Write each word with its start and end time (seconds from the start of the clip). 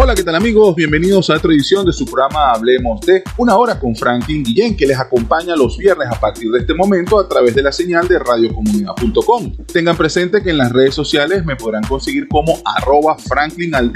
Hola, 0.00 0.14
¿qué 0.14 0.22
tal 0.22 0.36
amigos? 0.36 0.76
Bienvenidos 0.76 1.28
a 1.28 1.34
otra 1.34 1.52
edición 1.52 1.84
de 1.84 1.92
su 1.92 2.04
programa 2.04 2.52
Hablemos 2.52 3.00
de 3.00 3.24
una 3.36 3.56
hora 3.56 3.80
con 3.80 3.96
Franklin 3.96 4.44
Guillén, 4.44 4.76
que 4.76 4.86
les 4.86 4.96
acompaña 4.96 5.56
los 5.56 5.76
viernes 5.76 6.06
a 6.08 6.20
partir 6.20 6.52
de 6.52 6.60
este 6.60 6.72
momento 6.72 7.18
a 7.18 7.28
través 7.28 7.52
de 7.52 7.62
la 7.62 7.72
señal 7.72 8.06
de 8.06 8.20
radiocomunidad.com. 8.20 9.56
Tengan 9.72 9.96
presente 9.96 10.40
que 10.40 10.50
en 10.50 10.58
las 10.58 10.70
redes 10.70 10.94
sociales 10.94 11.44
me 11.44 11.56
podrán 11.56 11.82
conseguir 11.82 12.28
como 12.28 12.60
arroba 12.64 13.18
Franklin 13.18 13.74
al 13.74 13.92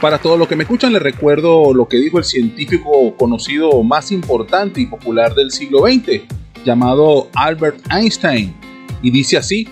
Para 0.00 0.18
todos 0.18 0.38
los 0.38 0.46
que 0.46 0.54
me 0.54 0.62
escuchan 0.62 0.92
les 0.92 1.02
recuerdo 1.02 1.74
lo 1.74 1.88
que 1.88 1.96
dijo 1.96 2.18
el 2.18 2.24
científico 2.24 3.16
conocido 3.16 3.82
más 3.82 4.12
importante 4.12 4.80
y 4.80 4.86
popular 4.86 5.34
del 5.34 5.50
siglo 5.50 5.80
XX, 5.80 6.22
llamado 6.64 7.28
Albert 7.34 7.80
Einstein, 7.90 8.54
y 9.02 9.10
dice 9.10 9.36
así, 9.36 9.68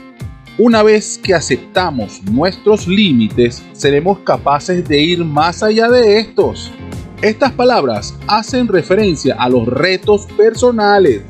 una 0.56 0.84
vez 0.84 1.18
que 1.18 1.34
aceptamos 1.34 2.22
nuestros 2.30 2.86
límites, 2.86 3.62
seremos 3.72 4.20
capaces 4.20 4.86
de 4.86 5.00
ir 5.00 5.24
más 5.24 5.64
allá 5.64 5.88
de 5.88 6.20
estos. 6.20 6.70
Estas 7.22 7.52
palabras 7.52 8.14
hacen 8.28 8.68
referencia 8.68 9.34
a 9.36 9.48
los 9.48 9.66
retos 9.66 10.26
personales, 10.36 11.22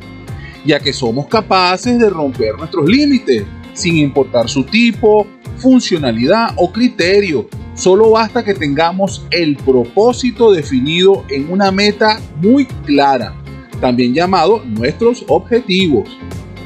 ya 0.66 0.78
que 0.78 0.92
somos 0.92 1.26
capaces 1.26 1.98
de 1.98 2.10
romper 2.10 2.58
nuestros 2.58 2.86
límites, 2.86 3.44
sin 3.72 3.96
importar 3.96 4.48
su 4.48 4.64
tipo, 4.64 5.26
funcionalidad 5.56 6.50
o 6.56 6.70
criterio. 6.70 7.48
Solo 7.74 8.10
basta 8.10 8.44
que 8.44 8.54
tengamos 8.54 9.26
el 9.30 9.56
propósito 9.56 10.52
definido 10.52 11.24
en 11.30 11.50
una 11.50 11.72
meta 11.72 12.20
muy 12.42 12.66
clara, 12.66 13.34
también 13.80 14.12
llamado 14.12 14.62
nuestros 14.64 15.24
objetivos. 15.28 16.10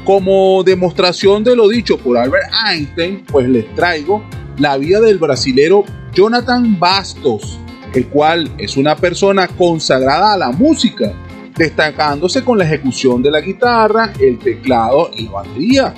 Como 0.09 0.63
demostración 0.63 1.43
de 1.43 1.55
lo 1.55 1.67
dicho 1.67 1.95
por 1.99 2.17
Albert 2.17 2.51
Einstein, 2.67 3.23
pues 3.31 3.47
les 3.47 3.71
traigo 3.75 4.23
la 4.57 4.75
vida 4.75 4.99
del 4.99 5.19
brasilero 5.19 5.83
Jonathan 6.15 6.79
Bastos, 6.79 7.59
el 7.93 8.07
cual 8.07 8.49
es 8.57 8.75
una 8.75 8.95
persona 8.95 9.47
consagrada 9.47 10.33
a 10.33 10.37
la 10.39 10.51
música, 10.51 11.13
destacándose 11.55 12.43
con 12.43 12.57
la 12.57 12.65
ejecución 12.65 13.21
de 13.21 13.29
la 13.29 13.39
guitarra, 13.39 14.11
el 14.19 14.39
teclado 14.39 15.11
y 15.15 15.25
la 15.25 15.31
batería. 15.31 15.93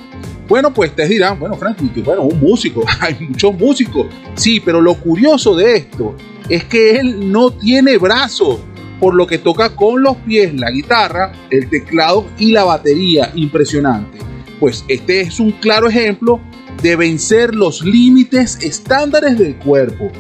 Bueno, 0.45 0.73
pues 0.73 0.89
ustedes 0.89 1.11
dirán, 1.11 1.39
bueno, 1.39 1.55
Franklin, 1.55 1.93
que 1.93 2.01
bueno, 2.01 2.23
un 2.23 2.37
músico, 2.37 2.83
hay 2.99 3.15
muchos 3.17 3.57
músicos. 3.57 4.07
Sí, 4.35 4.59
pero 4.59 4.81
lo 4.81 4.95
curioso 4.95 5.55
de 5.55 5.77
esto 5.77 6.17
es 6.49 6.65
que 6.65 6.97
él 6.97 7.31
no 7.31 7.51
tiene 7.51 7.97
brazos 7.97 8.59
por 9.02 9.16
lo 9.16 9.25
que 9.27 9.39
toca 9.39 9.75
con 9.75 10.03
los 10.03 10.16
pies 10.17 10.53
la 10.53 10.69
guitarra, 10.69 11.33
el 11.49 11.69
teclado 11.69 12.27
y 12.38 12.52
la 12.52 12.63
batería. 12.63 13.31
Impresionante. 13.35 14.19
Pues 14.59 14.85
este 14.88 15.21
es 15.21 15.39
un 15.39 15.52
claro 15.52 15.89
ejemplo 15.89 16.39
de 16.83 16.95
vencer 16.95 17.55
los 17.55 17.81
límites 17.81 18.59
estándares 18.61 19.38
del 19.39 19.57
cuerpo. 19.57 20.11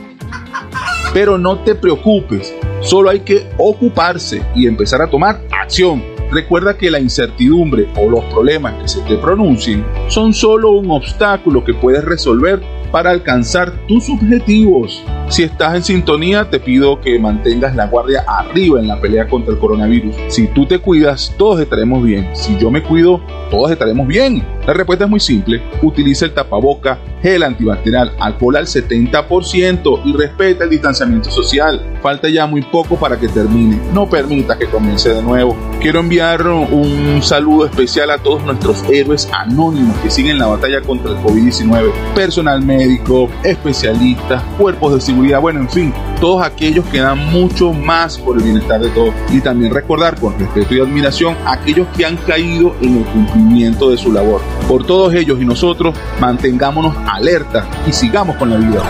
Pero 1.13 1.37
no 1.37 1.59
te 1.59 1.75
preocupes, 1.75 2.53
solo 2.81 3.11
hay 3.11 3.19
que 3.19 3.47
ocuparse 3.57 4.41
y 4.55 4.65
empezar 4.65 5.01
a 5.01 5.09
tomar 5.09 5.41
acción. 5.51 6.03
Recuerda 6.31 6.77
que 6.77 6.89
la 6.89 6.99
incertidumbre 6.99 7.87
o 7.97 8.09
los 8.09 8.23
problemas 8.25 8.81
que 8.81 8.87
se 8.87 9.01
te 9.01 9.17
pronuncien 9.17 9.85
son 10.07 10.33
solo 10.33 10.71
un 10.71 10.89
obstáculo 10.89 11.63
que 11.63 11.73
puedes 11.73 12.03
resolver 12.03 12.61
para 12.91 13.11
alcanzar 13.11 13.71
tus 13.87 14.09
objetivos. 14.09 15.03
Si 15.29 15.43
estás 15.43 15.75
en 15.75 15.83
sintonía, 15.83 16.49
te 16.49 16.59
pido 16.59 16.99
que 16.99 17.17
mantengas 17.17 17.75
la 17.75 17.87
guardia 17.87 18.25
arriba 18.27 18.79
en 18.79 18.87
la 18.87 18.99
pelea 18.99 19.27
contra 19.27 19.53
el 19.53 19.59
coronavirus. 19.59 20.15
Si 20.27 20.47
tú 20.47 20.65
te 20.65 20.79
cuidas, 20.79 21.33
todos 21.37 21.61
estaremos 21.61 22.03
bien. 22.03 22.29
Si 22.33 22.57
yo 22.57 22.69
me 22.69 22.83
cuido, 22.83 23.21
todos 23.49 23.71
estaremos 23.71 24.07
bien. 24.07 24.43
La 24.67 24.73
respuesta 24.73 25.05
es 25.05 25.09
muy 25.09 25.19
simple. 25.19 25.61
Utiliza 25.81 26.25
el 26.25 26.33
tapaboca, 26.33 26.99
gel 27.21 27.43
antibacterial, 27.43 28.11
alcohol 28.19 28.57
al 28.57 28.65
70% 28.65 30.01
y 30.05 30.13
respeta 30.13 30.65
el 30.65 30.69
distanciamiento 30.69 31.31
social. 31.31 31.81
Falta 32.01 32.27
ya 32.29 32.45
muy 32.45 32.61
poco 32.61 32.97
para 32.97 33.17
que 33.17 33.27
termine. 33.27 33.79
No 33.93 34.09
permita 34.09 34.57
que 34.57 34.65
comience 34.65 35.13
de 35.13 35.21
nuevo. 35.21 35.55
Quiero 35.81 35.99
enviar 35.99 36.45
un 36.45 37.21
saludo 37.23 37.65
especial 37.65 38.11
a 38.11 38.17
todos 38.17 38.43
nuestros 38.43 38.83
héroes 38.89 39.29
anónimos 39.31 39.97
que 39.97 40.11
siguen 40.11 40.37
la 40.37 40.47
batalla 40.47 40.81
contra 40.81 41.11
el 41.11 41.17
COVID-19. 41.17 41.91
Personal 42.15 42.61
médico, 42.81 43.29
especialistas, 43.43 44.43
cuerpos 44.57 44.95
de 44.95 45.01
seguridad, 45.01 45.39
bueno, 45.39 45.59
en 45.59 45.69
fin, 45.69 45.93
todos 46.19 46.43
aquellos 46.43 46.83
que 46.85 46.99
dan 46.99 47.31
mucho 47.31 47.73
más 47.73 48.17
por 48.17 48.37
el 48.37 48.43
bienestar 48.43 48.81
de 48.81 48.89
todos. 48.89 49.13
Y 49.31 49.39
también 49.39 49.73
recordar 49.73 50.19
con 50.19 50.37
respeto 50.39 50.73
y 50.73 50.79
admiración 50.79 51.35
a 51.45 51.53
aquellos 51.53 51.87
que 51.95 52.05
han 52.05 52.17
caído 52.17 52.75
en 52.81 52.97
el 52.97 53.05
cumplimiento 53.05 53.91
de 53.91 53.97
su 53.97 54.11
labor. 54.11 54.41
Por 54.67 54.85
todos 54.85 55.13
ellos 55.13 55.39
y 55.39 55.45
nosotros, 55.45 55.95
mantengámonos 56.19 56.95
alerta 57.07 57.67
y 57.87 57.93
sigamos 57.93 58.35
con 58.37 58.49
la 58.49 58.57
vida. 58.57 58.83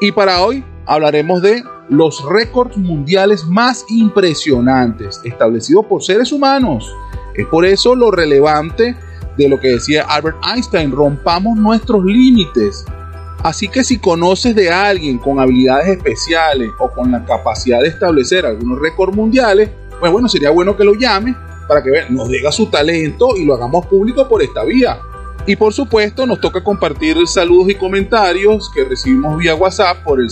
Y 0.00 0.10
para 0.10 0.42
hoy 0.42 0.64
hablaremos 0.84 1.42
de 1.42 1.62
los 1.88 2.24
récords 2.28 2.76
mundiales 2.76 3.46
más 3.46 3.84
impresionantes 3.88 5.20
establecidos 5.22 5.86
por 5.86 6.02
seres 6.02 6.32
humanos. 6.32 6.92
Es 7.36 7.46
por 7.46 7.64
eso 7.64 7.94
lo 7.94 8.10
relevante 8.10 8.96
de 9.36 9.48
lo 9.48 9.60
que 9.60 9.68
decía 9.68 10.04
Albert 10.08 10.38
Einstein, 10.44 10.92
rompamos 10.92 11.56
nuestros 11.56 12.04
límites. 12.04 12.84
Así 13.42 13.68
que 13.68 13.84
si 13.84 13.98
conoces 13.98 14.54
de 14.56 14.70
alguien 14.70 15.18
con 15.18 15.38
habilidades 15.38 15.88
especiales 15.88 16.70
o 16.78 16.90
con 16.90 17.12
la 17.12 17.24
capacidad 17.24 17.80
de 17.80 17.88
establecer 17.88 18.46
algunos 18.46 18.80
récords 18.80 19.14
mundiales, 19.14 19.70
pues 20.00 20.10
bueno, 20.10 20.28
sería 20.28 20.50
bueno 20.50 20.76
que 20.76 20.84
lo 20.84 20.94
llame 20.94 21.36
para 21.68 21.82
que 21.82 21.90
nos 22.10 22.28
diga 22.28 22.52
su 22.52 22.66
talento 22.66 23.36
y 23.36 23.44
lo 23.44 23.54
hagamos 23.54 23.86
público 23.86 24.28
por 24.28 24.42
esta 24.42 24.64
vía. 24.64 24.98
Y 25.46 25.54
por 25.56 25.72
supuesto 25.72 26.26
nos 26.26 26.40
toca 26.40 26.64
compartir 26.64 27.16
saludos 27.26 27.70
y 27.70 27.76
comentarios 27.76 28.68
que 28.74 28.84
recibimos 28.84 29.38
vía 29.38 29.54
WhatsApp 29.54 30.02
por 30.02 30.18
el 30.20 30.28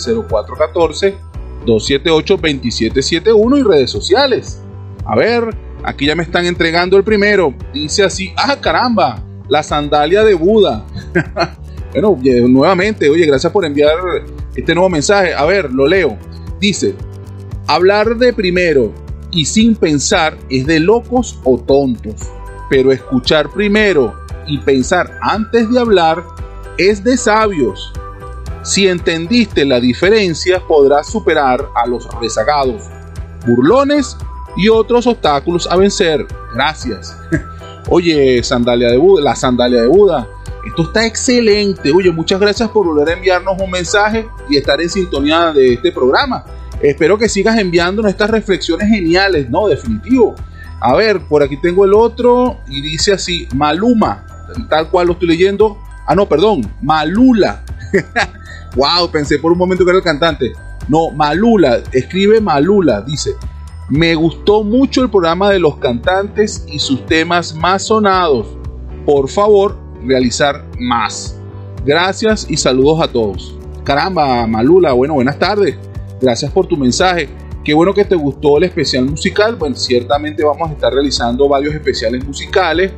0414-278-2771 1.65 3.59
y 3.59 3.63
redes 3.63 3.91
sociales. 3.91 4.61
A 5.05 5.15
ver, 5.15 5.55
aquí 5.85 6.07
ya 6.07 6.15
me 6.15 6.23
están 6.23 6.45
entregando 6.45 6.97
el 6.97 7.03
primero. 7.03 7.53
Dice 7.73 8.03
así, 8.03 8.33
ah 8.35 8.57
caramba, 8.59 9.23
la 9.47 9.63
sandalia 9.63 10.23
de 10.23 10.33
Buda. 10.33 10.85
bueno, 11.93 12.17
nuevamente, 12.47 13.09
oye, 13.09 13.25
gracias 13.25 13.53
por 13.53 13.65
enviar 13.65 13.93
este 14.55 14.73
nuevo 14.73 14.89
mensaje. 14.89 15.33
A 15.33 15.45
ver, 15.45 15.71
lo 15.71 15.87
leo. 15.87 16.17
Dice, 16.59 16.95
hablar 17.67 18.15
de 18.17 18.33
primero 18.33 18.93
y 19.31 19.45
sin 19.45 19.75
pensar 19.75 20.37
es 20.49 20.65
de 20.65 20.79
locos 20.79 21.39
o 21.43 21.59
tontos. 21.59 22.15
Pero 22.69 22.91
escuchar 22.91 23.49
primero 23.51 24.15
y 24.47 24.57
pensar 24.57 25.19
antes 25.21 25.69
de 25.69 25.79
hablar 25.79 26.23
es 26.77 27.03
de 27.03 27.15
sabios. 27.15 27.93
Si 28.63 28.87
entendiste 28.87 29.63
la 29.63 29.79
diferencia, 29.79 30.59
podrás 30.67 31.07
superar 31.11 31.69
a 31.75 31.85
los 31.85 32.07
rezagados, 32.19 32.81
burlones 33.45 34.17
y 34.57 34.69
otros 34.69 35.07
obstáculos 35.07 35.67
a 35.69 35.75
vencer. 35.75 36.25
Gracias. 36.53 37.17
Oye, 37.89 38.41
sandalia 38.43 38.89
de 38.89 38.97
Buda, 38.97 39.23
la 39.23 39.35
sandalia 39.35 39.81
de 39.81 39.87
Buda. 39.87 40.27
Esto 40.65 40.83
está 40.83 41.05
excelente. 41.05 41.91
Oye, 41.91 42.11
muchas 42.11 42.39
gracias 42.39 42.69
por 42.69 42.87
volver 42.87 43.09
a 43.09 43.13
enviarnos 43.13 43.61
un 43.61 43.69
mensaje 43.69 44.27
y 44.49 44.57
estar 44.57 44.81
en 44.81 44.89
sintonía 44.89 45.53
de 45.53 45.73
este 45.73 45.91
programa. 45.91 46.43
Espero 46.81 47.17
que 47.17 47.29
sigas 47.29 47.57
enviándonos 47.57 48.11
estas 48.11 48.29
reflexiones 48.29 48.89
geniales, 48.89 49.49
¿no? 49.49 49.67
Definitivo. 49.67 50.35
A 50.79 50.95
ver, 50.95 51.21
por 51.21 51.43
aquí 51.43 51.57
tengo 51.57 51.85
el 51.85 51.93
otro 51.93 52.59
y 52.67 52.81
dice 52.81 53.13
así, 53.13 53.47
Maluma, 53.55 54.25
tal 54.69 54.89
cual 54.89 55.07
lo 55.07 55.13
estoy 55.13 55.29
leyendo. 55.29 55.77
Ah, 56.07 56.15
no, 56.15 56.27
perdón, 56.27 56.61
Malula. 56.81 57.63
wow, 58.75 59.09
pensé 59.09 59.39
por 59.39 59.51
un 59.51 59.57
momento 59.57 59.85
que 59.85 59.91
era 59.91 59.99
el 59.99 60.03
cantante. 60.03 60.51
No, 60.87 61.11
Malula, 61.11 61.81
escribe 61.91 62.41
Malula, 62.41 63.01
dice, 63.01 63.31
me 63.89 64.15
gustó 64.15 64.63
mucho 64.63 65.03
el 65.03 65.09
programa 65.09 65.51
de 65.51 65.59
los 65.59 65.77
cantantes 65.77 66.65
y 66.67 66.79
sus 66.79 67.05
temas 67.05 67.53
más 67.53 67.83
sonados. 67.83 68.47
Por 69.05 69.29
favor, 69.29 69.77
realizar 70.03 70.65
más. 70.79 71.39
Gracias 71.85 72.47
y 72.49 72.57
saludos 72.57 73.01
a 73.01 73.07
todos. 73.07 73.55
Caramba, 73.83 74.47
Malula, 74.47 74.93
bueno, 74.93 75.13
buenas 75.13 75.37
tardes. 75.37 75.77
Gracias 76.19 76.51
por 76.51 76.65
tu 76.65 76.75
mensaje. 76.75 77.29
Qué 77.63 77.75
bueno 77.75 77.93
que 77.93 78.05
te 78.05 78.15
gustó 78.15 78.57
el 78.57 78.63
especial 78.63 79.05
musical. 79.05 79.55
Bueno, 79.55 79.75
ciertamente 79.75 80.43
vamos 80.43 80.69
a 80.69 80.73
estar 80.73 80.91
realizando 80.91 81.47
varios 81.47 81.75
especiales 81.75 82.25
musicales 82.25 82.91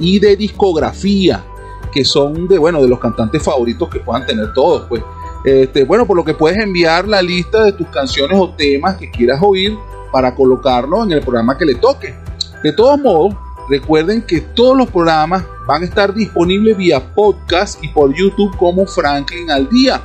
y 0.00 0.18
de 0.18 0.34
discografía, 0.34 1.44
que 1.92 2.04
son 2.04 2.48
de, 2.48 2.58
bueno, 2.58 2.82
de 2.82 2.88
los 2.88 2.98
cantantes 2.98 3.40
favoritos 3.40 3.88
que 3.88 4.00
puedan 4.00 4.26
tener 4.26 4.52
todos, 4.52 4.86
pues. 4.88 5.02
Este, 5.44 5.84
bueno, 5.84 6.06
por 6.06 6.16
lo 6.16 6.24
que 6.24 6.32
puedes 6.32 6.58
enviar 6.58 7.06
la 7.06 7.20
lista 7.20 7.64
de 7.64 7.72
tus 7.72 7.86
canciones 7.88 8.38
o 8.40 8.50
temas 8.50 8.96
que 8.96 9.10
quieras 9.10 9.40
oír 9.42 9.76
para 10.14 10.32
colocarlo 10.32 11.02
en 11.02 11.10
el 11.10 11.22
programa 11.22 11.58
que 11.58 11.64
le 11.64 11.74
toque. 11.74 12.14
De 12.62 12.72
todos 12.72 13.00
modos, 13.00 13.34
recuerden 13.68 14.22
que 14.22 14.40
todos 14.40 14.76
los 14.76 14.88
programas 14.88 15.44
van 15.66 15.82
a 15.82 15.86
estar 15.86 16.14
disponibles 16.14 16.76
vía 16.76 17.12
podcast 17.14 17.82
y 17.82 17.88
por 17.88 18.14
YouTube 18.14 18.56
como 18.56 18.86
Franklin 18.86 19.50
al 19.50 19.68
día. 19.68 20.00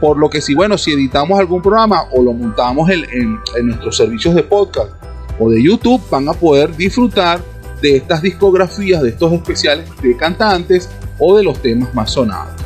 Por 0.00 0.16
lo 0.16 0.30
que 0.30 0.40
si, 0.40 0.54
bueno, 0.54 0.78
si 0.78 0.92
editamos 0.92 1.38
algún 1.38 1.60
programa 1.60 2.04
o 2.10 2.22
lo 2.22 2.32
montamos 2.32 2.88
en, 2.88 3.38
nuestros 3.66 3.98
servicios 3.98 4.34
de 4.34 4.44
podcast 4.44 4.92
o 5.38 5.50
de 5.50 5.62
YouTube, 5.62 6.00
van 6.10 6.26
a 6.30 6.32
poder 6.32 6.74
disfrutar 6.74 7.42
de 7.82 7.96
estas 7.96 8.22
discografías, 8.22 9.02
de 9.02 9.10
estos 9.10 9.30
especiales 9.30 9.90
de 10.00 10.16
cantantes 10.16 10.88
o 11.18 11.36
de 11.36 11.44
los 11.44 11.60
temas 11.60 11.94
más 11.94 12.12
sonados. 12.12 12.59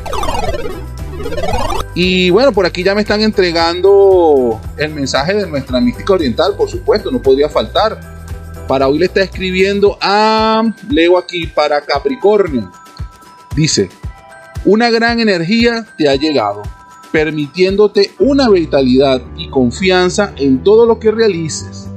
Y 1.95 2.29
bueno, 2.29 2.51
por 2.51 2.65
aquí 2.65 2.83
ya 2.83 2.93
me 2.93 3.01
están 3.01 3.21
entregando 3.21 4.59
el 4.77 4.93
mensaje 4.93 5.33
de 5.33 5.47
nuestra 5.47 5.79
mística 5.79 6.13
oriental, 6.13 6.53
por 6.55 6.69
supuesto, 6.69 7.09
no 7.09 7.21
podría 7.21 7.49
faltar. 7.49 7.99
Para 8.67 8.87
hoy 8.87 8.99
le 8.99 9.05
está 9.05 9.21
escribiendo 9.21 9.97
a, 10.01 10.61
leo 10.89 11.17
aquí, 11.17 11.47
para 11.47 11.81
Capricornio. 11.81 12.69
Dice, 13.55 13.89
una 14.65 14.89
gran 14.89 15.19
energía 15.19 15.87
te 15.97 16.09
ha 16.09 16.15
llegado 16.15 16.63
permitiéndote 17.15 18.11
una 18.19 18.49
vitalidad 18.49 19.21
y 19.37 19.49
confianza 19.49 20.33
en 20.35 20.61
todo 20.65 20.85
lo 20.85 20.99
que 20.99 21.11
realices. 21.11 21.87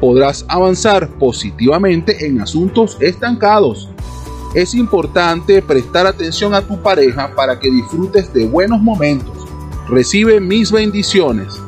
Podrás 0.00 0.44
avanzar 0.48 1.16
positivamente 1.16 2.26
en 2.26 2.40
asuntos 2.40 2.96
estancados. 2.98 3.88
Es 4.54 4.74
importante 4.74 5.60
prestar 5.60 6.06
atención 6.06 6.54
a 6.54 6.62
tu 6.62 6.80
pareja 6.80 7.34
para 7.34 7.58
que 7.60 7.70
disfrutes 7.70 8.32
de 8.32 8.46
buenos 8.46 8.80
momentos. 8.80 9.36
Recibe 9.88 10.40
mis 10.40 10.72
bendiciones. 10.72 11.60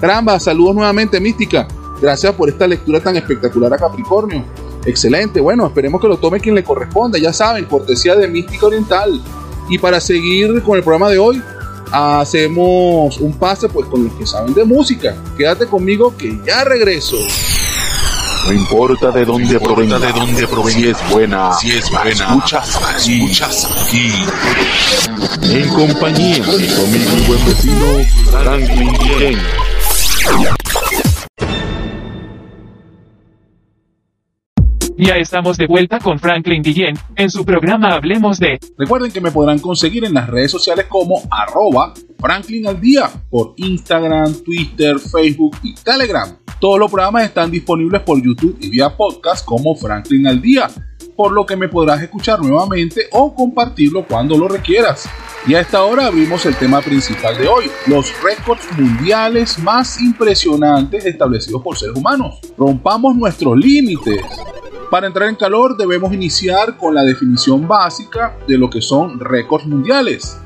Caramba, 0.00 0.38
saludos 0.38 0.76
nuevamente, 0.76 1.20
Mística. 1.20 1.66
Gracias 2.00 2.32
por 2.34 2.48
esta 2.48 2.66
lectura 2.66 3.00
tan 3.00 3.16
espectacular 3.16 3.72
a 3.72 3.78
Capricornio. 3.78 4.44
Excelente, 4.84 5.40
bueno, 5.40 5.66
esperemos 5.66 6.00
que 6.00 6.08
lo 6.08 6.18
tome 6.18 6.38
quien 6.38 6.54
le 6.54 6.62
corresponda. 6.62 7.18
Ya 7.18 7.32
saben, 7.32 7.64
cortesía 7.64 8.14
de 8.14 8.28
Mística 8.28 8.66
Oriental. 8.66 9.22
Y 9.70 9.78
para 9.78 9.98
seguir 9.98 10.62
con 10.62 10.76
el 10.76 10.84
programa 10.84 11.10
de 11.10 11.18
hoy, 11.18 11.42
hacemos 11.90 13.18
un 13.18 13.32
pase 13.32 13.68
pues 13.68 13.86
con 13.88 14.04
los 14.04 14.12
que 14.14 14.26
saben 14.26 14.54
de 14.54 14.64
música. 14.64 15.16
Quédate 15.36 15.66
conmigo 15.66 16.14
que 16.16 16.38
ya 16.46 16.64
regreso. 16.64 17.16
No 18.48 18.54
importa 18.54 19.10
de 19.10 19.26
dónde 19.26 19.60
provenga, 19.60 19.98
de 19.98 20.10
dónde 20.10 20.48
provenga, 20.48 20.80
si 20.80 20.88
es 20.88 21.10
buena, 21.10 21.52
si 21.52 21.70
es 21.70 21.90
buena, 21.90 22.10
escuchas, 22.10 22.80
escuchas 23.06 23.86
aquí. 23.86 24.10
En 25.52 25.68
compañía 25.68 26.42
de 26.42 26.66
tu 26.66 26.82
amigo 26.82 27.10
y 27.14 27.26
buen 27.26 27.44
vecino 27.44 27.84
Franklin 28.30 28.92
Ken. 29.18 29.38
Ya 34.96 35.16
estamos 35.16 35.58
de 35.58 35.66
vuelta 35.66 35.98
con 35.98 36.18
Franklin 36.18 36.62
Guillén 36.62 36.98
en 37.16 37.28
su 37.28 37.44
programa 37.44 37.90
Hablemos 37.90 38.38
de. 38.38 38.58
Recuerden 38.78 39.12
que 39.12 39.20
me 39.20 39.30
podrán 39.30 39.58
conseguir 39.58 40.06
en 40.06 40.14
las 40.14 40.26
redes 40.26 40.50
sociales 40.50 40.86
como 40.88 41.20
arroba 41.30 41.92
Franklin 42.18 42.66
al 42.66 42.80
día 42.80 43.10
por 43.28 43.52
Instagram, 43.58 44.42
Twitter, 44.42 44.98
Facebook 44.98 45.54
y 45.62 45.74
Telegram. 45.74 46.37
Todos 46.60 46.80
los 46.80 46.90
programas 46.90 47.24
están 47.24 47.52
disponibles 47.52 48.02
por 48.02 48.20
YouTube 48.20 48.56
y 48.60 48.68
vía 48.68 48.96
podcast 48.96 49.44
como 49.44 49.76
Franklin 49.76 50.26
al 50.26 50.42
día, 50.42 50.68
por 51.14 51.30
lo 51.30 51.46
que 51.46 51.56
me 51.56 51.68
podrás 51.68 52.02
escuchar 52.02 52.40
nuevamente 52.40 53.06
o 53.12 53.32
compartirlo 53.32 54.04
cuando 54.04 54.36
lo 54.36 54.48
requieras. 54.48 55.08
Y 55.46 55.54
a 55.54 55.60
esta 55.60 55.84
hora 55.84 56.08
abrimos 56.08 56.44
el 56.46 56.56
tema 56.56 56.80
principal 56.80 57.38
de 57.38 57.46
hoy, 57.46 57.70
los 57.86 58.12
récords 58.24 58.66
mundiales 58.76 59.56
más 59.60 60.00
impresionantes 60.00 61.06
establecidos 61.06 61.62
por 61.62 61.78
seres 61.78 61.94
humanos. 61.94 62.40
Rompamos 62.56 63.14
nuestros 63.14 63.56
límites. 63.56 64.20
Para 64.90 65.06
entrar 65.06 65.28
en 65.28 65.36
calor 65.36 65.76
debemos 65.76 66.12
iniciar 66.12 66.76
con 66.76 66.92
la 66.92 67.04
definición 67.04 67.68
básica 67.68 68.36
de 68.48 68.58
lo 68.58 68.68
que 68.68 68.80
son 68.82 69.20
récords 69.20 69.64
mundiales. 69.64 70.36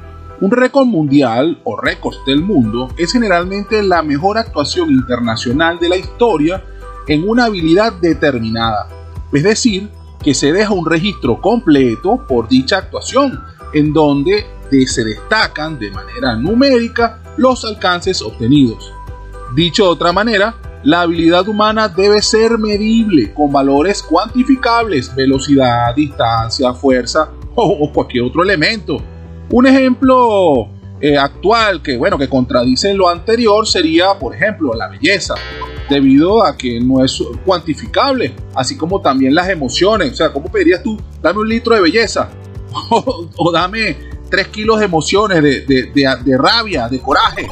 Un 0.42 0.50
récord 0.50 0.86
mundial 0.86 1.60
o 1.62 1.76
récords 1.76 2.18
del 2.26 2.42
mundo 2.42 2.88
es 2.96 3.12
generalmente 3.12 3.80
la 3.80 4.02
mejor 4.02 4.38
actuación 4.38 4.90
internacional 4.90 5.78
de 5.78 5.88
la 5.88 5.96
historia 5.96 6.64
en 7.06 7.28
una 7.28 7.44
habilidad 7.44 7.92
determinada, 7.92 8.88
es 9.32 9.44
decir, 9.44 9.88
que 10.20 10.34
se 10.34 10.52
deja 10.52 10.72
un 10.72 10.84
registro 10.84 11.40
completo 11.40 12.26
por 12.26 12.48
dicha 12.48 12.78
actuación, 12.78 13.40
en 13.72 13.92
donde 13.92 14.44
se 14.84 15.04
destacan 15.04 15.78
de 15.78 15.92
manera 15.92 16.34
numérica 16.34 17.22
los 17.36 17.64
alcances 17.64 18.20
obtenidos. 18.20 18.92
Dicho 19.54 19.84
de 19.84 19.90
otra 19.90 20.12
manera, 20.12 20.56
la 20.82 21.02
habilidad 21.02 21.46
humana 21.46 21.86
debe 21.86 22.20
ser 22.20 22.58
medible 22.58 23.32
con 23.32 23.52
valores 23.52 24.02
cuantificables, 24.02 25.14
velocidad, 25.14 25.94
distancia, 25.94 26.74
fuerza 26.74 27.30
o, 27.54 27.92
cualquier 27.92 28.24
otro 28.24 28.42
elemento. 28.42 29.00
Un 29.52 29.66
ejemplo 29.66 30.66
eh, 30.98 31.18
actual 31.18 31.82
que, 31.82 31.98
bueno, 31.98 32.16
que 32.16 32.26
contradice 32.26 32.94
lo 32.94 33.10
anterior 33.10 33.68
sería, 33.68 34.18
por 34.18 34.34
ejemplo, 34.34 34.72
la 34.72 34.88
belleza, 34.88 35.34
debido 35.90 36.42
a 36.42 36.56
que 36.56 36.80
no 36.80 37.04
es 37.04 37.22
cuantificable, 37.44 38.34
así 38.54 38.78
como 38.78 39.02
también 39.02 39.34
las 39.34 39.50
emociones. 39.50 40.12
O 40.12 40.14
sea, 40.14 40.32
¿cómo 40.32 40.50
pedirías 40.50 40.82
tú? 40.82 40.98
Dame 41.20 41.40
un 41.40 41.48
litro 41.50 41.74
de 41.74 41.82
belleza 41.82 42.30
o, 42.90 43.52
dame 43.52 43.96
tres 44.30 44.48
kilos 44.48 44.78
de 44.78 44.86
emociones, 44.86 45.42
de, 45.42 45.90
de 45.92 46.38
rabia, 46.38 46.88
de 46.88 46.98
coraje. 47.00 47.46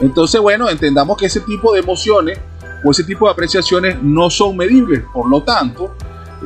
Entonces, 0.00 0.40
bueno, 0.40 0.68
entendamos 0.68 1.16
que 1.16 1.26
ese 1.26 1.40
tipo 1.40 1.72
de 1.72 1.80
emociones 1.80 2.38
o 2.84 2.92
ese 2.92 3.02
tipo 3.02 3.26
de 3.26 3.32
apreciaciones 3.32 4.00
no 4.00 4.30
son 4.30 4.56
medibles. 4.56 5.02
Por 5.12 5.28
lo 5.28 5.42
tanto, 5.42 5.96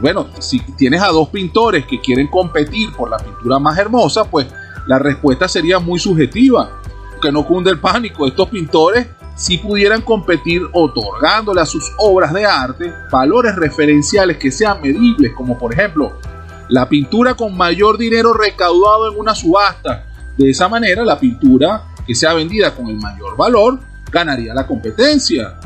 bueno, 0.00 0.28
si 0.38 0.60
tienes 0.60 1.02
a 1.02 1.08
dos 1.08 1.28
pintores 1.28 1.84
que 1.84 2.00
quieren 2.00 2.28
competir 2.28 2.90
por 2.92 3.10
la 3.10 3.18
pintura 3.18 3.58
más 3.58 3.78
hermosa, 3.78 4.24
pues 4.24 4.46
la 4.86 4.98
respuesta 4.98 5.48
sería 5.48 5.78
muy 5.78 5.98
subjetiva. 5.98 6.80
Que 7.20 7.32
no 7.32 7.46
cunde 7.46 7.70
el 7.70 7.78
pánico. 7.78 8.26
Estos 8.26 8.48
pintores 8.50 9.06
si 9.34 9.58
pudieran 9.58 10.02
competir 10.02 10.62
otorgándole 10.72 11.60
a 11.60 11.66
sus 11.66 11.92
obras 11.98 12.32
de 12.32 12.44
arte 12.44 12.92
valores 13.10 13.56
referenciales 13.56 14.36
que 14.36 14.52
sean 14.52 14.80
medibles, 14.80 15.32
como 15.34 15.58
por 15.58 15.72
ejemplo 15.72 16.18
la 16.68 16.88
pintura 16.88 17.34
con 17.34 17.56
mayor 17.56 17.98
dinero 17.98 18.32
recaudado 18.32 19.12
en 19.12 19.18
una 19.18 19.34
subasta. 19.34 20.06
De 20.36 20.50
esa 20.50 20.68
manera, 20.68 21.04
la 21.04 21.18
pintura 21.18 21.84
que 22.06 22.14
sea 22.14 22.32
vendida 22.34 22.74
con 22.74 22.88
el 22.88 22.96
mayor 22.96 23.36
valor 23.36 23.80
ganaría 24.10 24.54
la 24.54 24.66
competencia. 24.66 25.58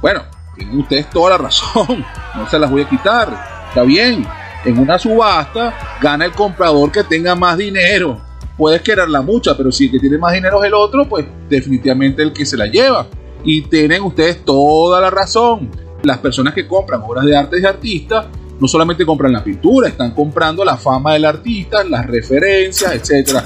Bueno, 0.00 0.22
tienen 0.56 0.78
ustedes 0.80 1.10
toda 1.10 1.30
la 1.30 1.38
razón, 1.38 2.04
no 2.34 2.48
se 2.48 2.58
las 2.58 2.70
voy 2.70 2.82
a 2.82 2.88
quitar. 2.88 3.66
Está 3.68 3.82
bien, 3.82 4.26
en 4.64 4.78
una 4.78 4.98
subasta 4.98 5.98
gana 6.00 6.24
el 6.24 6.32
comprador 6.32 6.90
que 6.90 7.04
tenga 7.04 7.34
más 7.34 7.58
dinero. 7.58 8.25
Puedes 8.56 8.82
quererla 8.82 9.20
mucha, 9.22 9.56
pero 9.56 9.70
si 9.70 9.86
el 9.86 9.90
que 9.90 9.98
tiene 9.98 10.18
más 10.18 10.32
dinero 10.32 10.62
es 10.62 10.68
el 10.68 10.74
otro, 10.74 11.08
pues 11.08 11.26
definitivamente 11.48 12.22
el 12.22 12.32
que 12.32 12.46
se 12.46 12.56
la 12.56 12.66
lleva. 12.66 13.06
Y 13.44 13.62
tienen 13.62 14.02
ustedes 14.02 14.44
toda 14.44 15.00
la 15.00 15.10
razón. 15.10 15.70
Las 16.02 16.18
personas 16.18 16.54
que 16.54 16.66
compran 16.66 17.02
obras 17.02 17.24
de 17.24 17.36
arte 17.36 17.60
de 17.60 17.68
artistas 17.68 18.26
no 18.58 18.66
solamente 18.66 19.04
compran 19.04 19.32
la 19.32 19.44
pintura, 19.44 19.88
están 19.88 20.12
comprando 20.12 20.64
la 20.64 20.76
fama 20.76 21.12
del 21.12 21.26
artista, 21.26 21.84
las 21.84 22.06
referencias, 22.06 22.94
etc. 22.94 23.40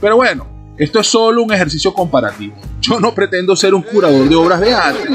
Pero 0.00 0.16
bueno, 0.16 0.74
esto 0.76 0.98
es 1.00 1.06
solo 1.06 1.42
un 1.42 1.52
ejercicio 1.52 1.94
comparativo. 1.94 2.54
Yo 2.80 3.00
no 3.00 3.14
pretendo 3.14 3.54
ser 3.56 3.74
un 3.74 3.82
curador 3.82 4.28
de 4.28 4.34
obras 4.34 4.60
de 4.60 4.74
arte 4.74 5.08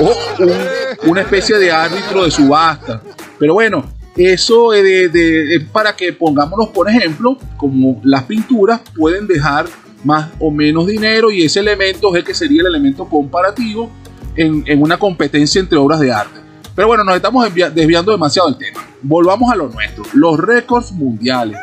o 0.00 1.08
una 1.08 1.22
especie 1.22 1.56
de 1.56 1.70
árbitro 1.70 2.24
de 2.24 2.30
subasta. 2.30 3.00
Pero 3.38 3.54
bueno, 3.54 3.84
eso 4.16 4.72
es, 4.74 5.10
para 5.72 5.94
que 5.94 6.12
pongámonos 6.12 6.68
por 6.68 6.88
ejemplo, 6.88 7.38
como 7.56 8.00
las 8.04 8.24
pinturas 8.24 8.80
pueden 8.96 9.26
dejar 9.26 9.66
más 10.04 10.30
o 10.38 10.50
menos 10.50 10.86
dinero 10.86 11.30
y 11.30 11.42
ese 11.42 11.60
elemento 11.60 12.14
es 12.14 12.20
el 12.20 12.24
que 12.24 12.34
sería 12.34 12.62
el 12.62 12.68
elemento 12.68 13.06
comparativo 13.06 13.90
en, 14.36 14.62
en 14.66 14.82
una 14.82 14.98
competencia 14.98 15.60
entre 15.60 15.78
obras 15.78 16.00
de 16.00 16.12
arte. 16.12 16.40
Pero 16.74 16.88
bueno, 16.88 17.04
nos 17.04 17.16
estamos 17.16 17.48
desviando 17.74 18.12
demasiado 18.12 18.50
del 18.50 18.58
tema. 18.58 18.86
Volvamos 19.02 19.50
a 19.50 19.56
lo 19.56 19.68
nuestro, 19.68 20.04
los 20.12 20.38
récords 20.38 20.92
mundiales. 20.92 21.58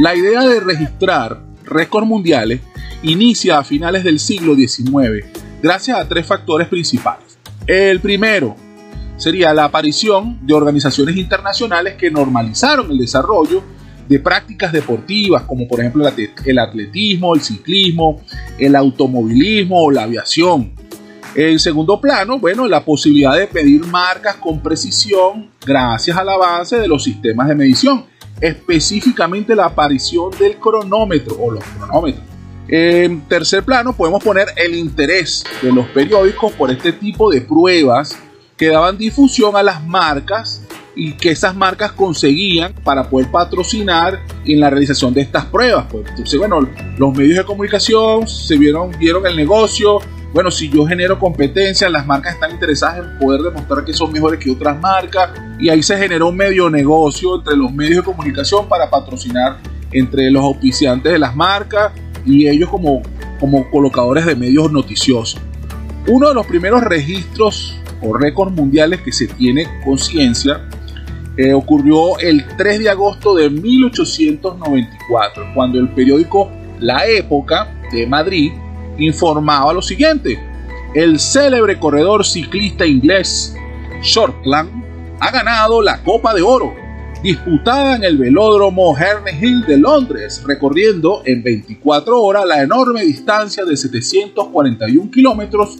La 0.00 0.14
idea 0.14 0.42
de 0.42 0.60
registrar 0.60 1.40
récords 1.64 2.06
mundiales 2.06 2.60
inicia 3.02 3.58
a 3.58 3.64
finales 3.64 4.04
del 4.04 4.20
siglo 4.20 4.54
XIX 4.54 5.24
gracias 5.62 5.98
a 5.98 6.08
tres 6.08 6.26
factores 6.26 6.68
principales. 6.68 7.38
El 7.66 8.00
primero 8.00 8.56
sería 9.20 9.52
la 9.52 9.64
aparición 9.64 10.38
de 10.46 10.54
organizaciones 10.54 11.14
internacionales 11.14 11.94
que 11.96 12.10
normalizaron 12.10 12.90
el 12.90 12.96
desarrollo 12.96 13.62
de 14.08 14.18
prácticas 14.18 14.72
deportivas 14.72 15.42
como 15.42 15.68
por 15.68 15.78
ejemplo 15.78 16.10
el 16.44 16.58
atletismo, 16.58 17.34
el 17.34 17.42
ciclismo, 17.42 18.22
el 18.58 18.74
automovilismo 18.74 19.84
o 19.84 19.90
la 19.90 20.04
aviación. 20.04 20.72
En 21.34 21.58
segundo 21.58 22.00
plano, 22.00 22.40
bueno, 22.40 22.66
la 22.66 22.82
posibilidad 22.82 23.36
de 23.36 23.46
pedir 23.46 23.86
marcas 23.86 24.36
con 24.36 24.60
precisión 24.60 25.50
gracias 25.64 26.16
al 26.16 26.28
avance 26.30 26.78
de 26.78 26.88
los 26.88 27.04
sistemas 27.04 27.46
de 27.46 27.54
medición, 27.54 28.06
específicamente 28.40 29.54
la 29.54 29.66
aparición 29.66 30.30
del 30.38 30.56
cronómetro 30.56 31.36
o 31.38 31.50
los 31.50 31.62
cronómetros 31.62 32.24
En 32.66 33.20
tercer 33.28 33.62
plano 33.64 33.92
podemos 33.92 34.24
poner 34.24 34.48
el 34.56 34.74
interés 34.74 35.44
de 35.60 35.70
los 35.70 35.86
periódicos 35.88 36.52
por 36.52 36.70
este 36.70 36.92
tipo 36.92 37.30
de 37.30 37.42
pruebas 37.42 38.18
que 38.60 38.68
daban 38.68 38.98
difusión 38.98 39.56
a 39.56 39.62
las 39.62 39.82
marcas 39.86 40.60
y 40.94 41.14
que 41.14 41.30
esas 41.30 41.56
marcas 41.56 41.92
conseguían 41.92 42.74
para 42.84 43.08
poder 43.08 43.30
patrocinar 43.30 44.20
en 44.44 44.60
la 44.60 44.68
realización 44.68 45.14
de 45.14 45.22
estas 45.22 45.46
pruebas. 45.46 45.86
Pues. 45.90 46.04
Entonces, 46.10 46.38
bueno, 46.38 46.68
los 46.98 47.16
medios 47.16 47.38
de 47.38 47.44
comunicación 47.44 48.28
se 48.28 48.58
vieron, 48.58 48.90
vieron 48.98 49.26
el 49.26 49.34
negocio. 49.34 50.00
Bueno, 50.34 50.50
si 50.50 50.68
yo 50.68 50.84
genero 50.84 51.18
competencia, 51.18 51.88
las 51.88 52.06
marcas 52.06 52.34
están 52.34 52.50
interesadas 52.50 52.98
en 52.98 53.18
poder 53.18 53.40
demostrar 53.40 53.82
que 53.82 53.94
son 53.94 54.12
mejores 54.12 54.38
que 54.38 54.50
otras 54.50 54.78
marcas. 54.78 55.30
Y 55.58 55.70
ahí 55.70 55.82
se 55.82 55.96
generó 55.96 56.28
un 56.28 56.36
medio 56.36 56.68
negocio 56.68 57.36
entre 57.36 57.56
los 57.56 57.72
medios 57.72 58.04
de 58.04 58.12
comunicación 58.12 58.68
para 58.68 58.90
patrocinar 58.90 59.56
entre 59.90 60.30
los 60.30 60.44
auspiciantes 60.44 61.10
de 61.10 61.18
las 61.18 61.34
marcas 61.34 61.92
y 62.26 62.46
ellos 62.46 62.68
como, 62.68 63.00
como 63.40 63.70
colocadores 63.70 64.26
de 64.26 64.36
medios 64.36 64.70
noticiosos. 64.70 65.40
Uno 66.06 66.28
de 66.28 66.34
los 66.34 66.46
primeros 66.46 66.82
registros 66.82 67.79
o 68.02 68.16
récords 68.16 68.52
mundiales 68.52 69.00
que 69.02 69.12
se 69.12 69.26
tiene 69.26 69.66
conciencia 69.84 70.68
eh, 71.36 71.54
ocurrió 71.54 72.18
el 72.18 72.44
3 72.56 72.80
de 72.80 72.90
agosto 72.90 73.34
de 73.34 73.48
1894, 73.48 75.52
cuando 75.54 75.78
el 75.78 75.88
periódico 75.90 76.50
La 76.80 77.06
Época 77.06 77.72
de 77.92 78.06
Madrid 78.06 78.52
informaba 78.98 79.72
lo 79.72 79.80
siguiente. 79.80 80.38
El 80.94 81.18
célebre 81.18 81.78
corredor 81.78 82.26
ciclista 82.26 82.84
inglés 82.84 83.56
Shortland 84.02 84.70
ha 85.20 85.30
ganado 85.30 85.80
la 85.80 86.02
Copa 86.02 86.34
de 86.34 86.42
Oro 86.42 86.74
disputada 87.22 87.96
en 87.96 88.04
el 88.04 88.16
velódromo 88.16 88.96
Herne 88.96 89.38
Hill 89.40 89.64
de 89.66 89.76
Londres, 89.76 90.42
recorriendo 90.46 91.22
en 91.24 91.42
24 91.42 92.20
horas 92.20 92.46
la 92.46 92.62
enorme 92.62 93.02
distancia 93.02 93.64
de 93.64 93.76
741 93.76 95.10
kilómetros 95.10 95.78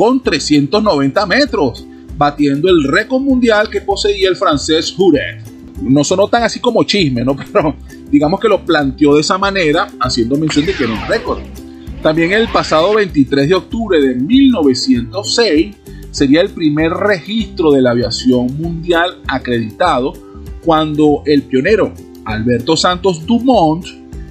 con 0.00 0.22
390 0.22 1.26
metros, 1.26 1.84
batiendo 2.16 2.70
el 2.70 2.84
récord 2.84 3.20
mundial 3.20 3.68
que 3.68 3.82
poseía 3.82 4.30
el 4.30 4.36
francés 4.36 4.94
Huret. 4.96 5.42
No 5.82 6.02
sonó 6.04 6.26
tan 6.26 6.42
así 6.42 6.58
como 6.58 6.84
chisme, 6.84 7.22
¿no? 7.22 7.36
pero 7.52 7.76
digamos 8.10 8.40
que 8.40 8.48
lo 8.48 8.64
planteó 8.64 9.14
de 9.14 9.20
esa 9.20 9.36
manera, 9.36 9.88
haciendo 10.00 10.38
mención 10.38 10.64
de 10.64 10.72
que 10.72 10.84
era 10.84 10.94
un 10.94 11.06
récord. 11.06 11.40
También 12.02 12.32
el 12.32 12.48
pasado 12.48 12.94
23 12.94 13.46
de 13.46 13.54
octubre 13.54 14.00
de 14.00 14.14
1906 14.14 15.76
sería 16.10 16.40
el 16.40 16.48
primer 16.48 16.92
registro 16.92 17.70
de 17.70 17.82
la 17.82 17.90
aviación 17.90 18.46
mundial 18.56 19.18
acreditado 19.28 20.14
cuando 20.64 21.22
el 21.26 21.42
pionero 21.42 21.92
Alberto 22.24 22.74
Santos 22.74 23.26
Dumont 23.26 23.84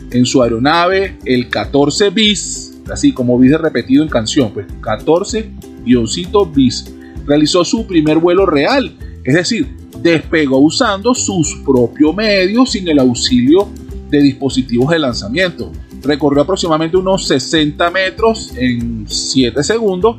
en 0.10 0.26
su 0.26 0.42
aeronave 0.42 1.20
el 1.26 1.48
14 1.48 2.10
bis, 2.10 2.69
así 2.92 3.14
como 3.14 3.38
bis 3.38 3.58
repetido 3.58 4.04
en 4.04 4.10
canción, 4.10 4.52
pues 4.54 4.66
14 4.82 5.52
guioncito 5.86 6.46
bis, 6.46 6.94
realizó 7.26 7.64
su 7.64 7.86
primer 7.86 8.18
vuelo 8.18 8.46
real, 8.46 8.96
es 9.24 9.34
decir, 9.34 9.68
despegó 10.02 10.60
usando 10.60 11.14
sus 11.14 11.56
propios 11.66 12.16
medios 12.16 12.72
sin 12.72 12.88
el 12.88 13.00
auxilio 13.00 13.68
de 14.10 14.22
dispositivos 14.22 14.90
de 14.90 15.00
lanzamiento. 15.00 15.72
Recorrió 16.02 16.44
aproximadamente 16.44 16.98
unos 16.98 17.28
60 17.28 17.90
metros 17.92 18.54
en 18.56 19.06
7 19.08 19.62
segundos 19.64 20.18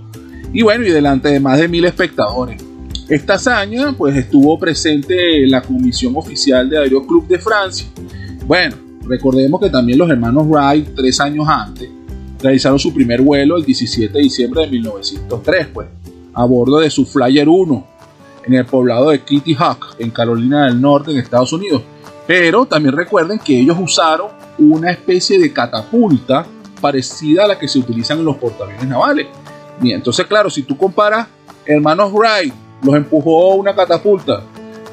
y 0.53 0.63
bueno, 0.63 0.85
y 0.85 0.91
delante 0.91 1.29
de 1.29 1.41
más 1.41 1.59
de 1.59 1.69
mil 1.69 1.85
espectadores. 1.85 2.63
Esta 3.09 3.35
hazaña 3.35 3.93
pues 3.97 4.17
estuvo 4.17 4.59
presente 4.59 5.43
en 5.43 5.51
la 5.51 5.63
Comisión 5.63 6.15
Oficial 6.17 6.69
de 6.69 6.79
Aeroclub 6.79 7.27
de 7.27 7.39
Francia. 7.39 7.87
Bueno, 8.47 8.77
recordemos 9.05 9.61
que 9.61 9.71
también 9.71 9.99
los 9.99 10.11
hermanos 10.11 10.47
Wright, 10.47 10.95
tres 10.95 11.21
años 11.21 11.47
antes, 11.49 11.89
realizaron 12.43 12.79
su 12.79 12.93
primer 12.93 13.21
vuelo 13.23 13.57
el 13.57 13.65
17 13.65 14.13
de 14.13 14.23
diciembre 14.23 14.63
de 14.63 14.69
1903, 14.69 15.69
pues, 15.69 15.89
a 16.33 16.45
bordo 16.45 16.79
de 16.79 16.91
su 16.91 17.05
Flyer 17.05 17.49
1 17.49 17.87
en 18.47 18.55
el 18.55 18.65
poblado 18.67 19.11
de 19.11 19.21
Kitty 19.21 19.55
Hawk, 19.59 19.97
en 19.99 20.11
Carolina 20.11 20.67
del 20.67 20.81
Norte, 20.81 21.11
en 21.11 21.19
Estados 21.19 21.53
Unidos. 21.53 21.83
Pero 22.27 22.65
también 22.65 22.97
recuerden 22.97 23.39
que 23.39 23.59
ellos 23.59 23.77
usaron 23.81 24.29
una 24.59 24.91
especie 24.91 25.39
de 25.39 25.53
catapulta 25.53 26.47
parecida 26.81 27.45
a 27.45 27.49
la 27.49 27.59
que 27.59 27.69
se 27.69 27.79
utilizan 27.79 28.19
en 28.19 28.25
los 28.25 28.37
portaaviones 28.37 28.87
navales. 28.87 29.27
Bien, 29.81 29.97
entonces, 29.97 30.27
claro, 30.27 30.49
si 30.49 30.63
tú 30.63 30.77
comparas 30.77 31.27
hermanos 31.67 32.13
Wright 32.13 32.53
los 32.83 32.95
empujó 32.95 33.55
una 33.55 33.75
catapulta, 33.75 34.43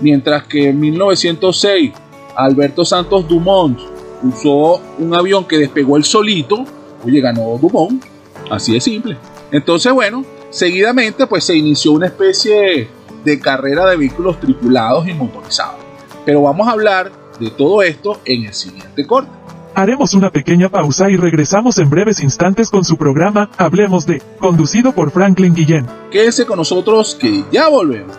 mientras 0.02 0.44
que 0.44 0.70
en 0.70 0.80
1906 0.80 1.94
Alberto 2.36 2.84
Santos 2.84 3.28
Dumont 3.28 3.80
usó 4.24 4.82
un 5.00 5.14
avión 5.14 5.46
que 5.46 5.58
despegó 5.58 5.98
el 5.98 6.04
solito, 6.04 6.66
oye, 7.04 7.22
ganó 7.22 7.58
Dumont, 7.58 8.04
así 8.50 8.74
de 8.74 8.82
simple. 8.82 9.18
Entonces, 9.52 9.92
bueno, 9.94 10.26
seguidamente 10.50 11.28
pues 11.28 11.44
se 11.44 11.56
inició 11.56 11.94
una 11.94 12.08
especie 12.08 12.88
de 13.24 13.40
carrera 13.40 13.86
de 13.90 13.98
vehículos 13.98 14.40
tripulados 14.40 15.08
y 15.08 15.14
motorizados. 15.14 15.82
Pero 16.26 16.42
vamos 16.42 16.68
a 16.68 16.72
hablar 16.72 17.12
de 17.40 17.50
todo 17.52 17.82
esto 17.82 18.20
en 18.26 18.46
el 18.46 18.54
siguiente 18.54 19.06
corte. 19.06 19.32
Haremos 19.76 20.16
una 20.16 20.32
pequeña 20.32 20.70
pausa 20.70 21.10
y 21.12 21.18
regresamos 21.18 21.78
en 21.78 21.90
breves 21.90 22.24
instantes 22.24 22.72
con 22.72 22.84
su 22.84 22.98
programa 22.98 23.52
Hablemos 23.58 24.08
de, 24.08 24.24
conducido 24.40 24.92
por 24.92 25.12
Franklin 25.12 25.54
Guillén. 25.54 25.86
Quédese 26.10 26.48
con 26.48 26.58
nosotros 26.58 27.16
que 27.20 27.44
ya 27.52 27.68
volvemos. 27.68 28.18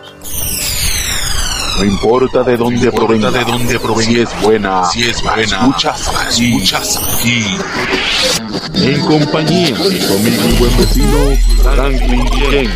No 1.77 1.83
importa 1.83 2.43
de 2.43 2.55
dónde 2.55 2.91
provenga, 2.91 3.29
de 3.29 3.43
dónde 3.43 3.77
provenga, 3.79 4.11
si 4.11 4.19
es 4.19 4.41
buena, 4.41 4.85
si 4.85 5.01
es 5.03 5.21
buena, 5.21 5.61
muchas, 5.61 6.39
muchas 6.49 6.97
aquí. 6.97 7.43
En 8.75 9.01
compañía 9.01 9.67
de 9.67 10.07
conmigo 10.07 10.43
mi 10.47 10.57
buen 10.57 10.77
vecino 10.77 11.17
Franklin 11.63 12.25
Guillén. 12.25 12.69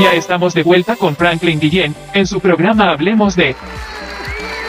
Ya 0.00 0.12
estamos 0.14 0.54
de 0.54 0.62
vuelta 0.62 0.96
con 0.96 1.14
Franklin 1.16 1.60
Guillén 1.60 1.94
en 2.14 2.26
su 2.26 2.40
programa 2.40 2.90
Hablemos 2.90 3.36
de 3.36 3.54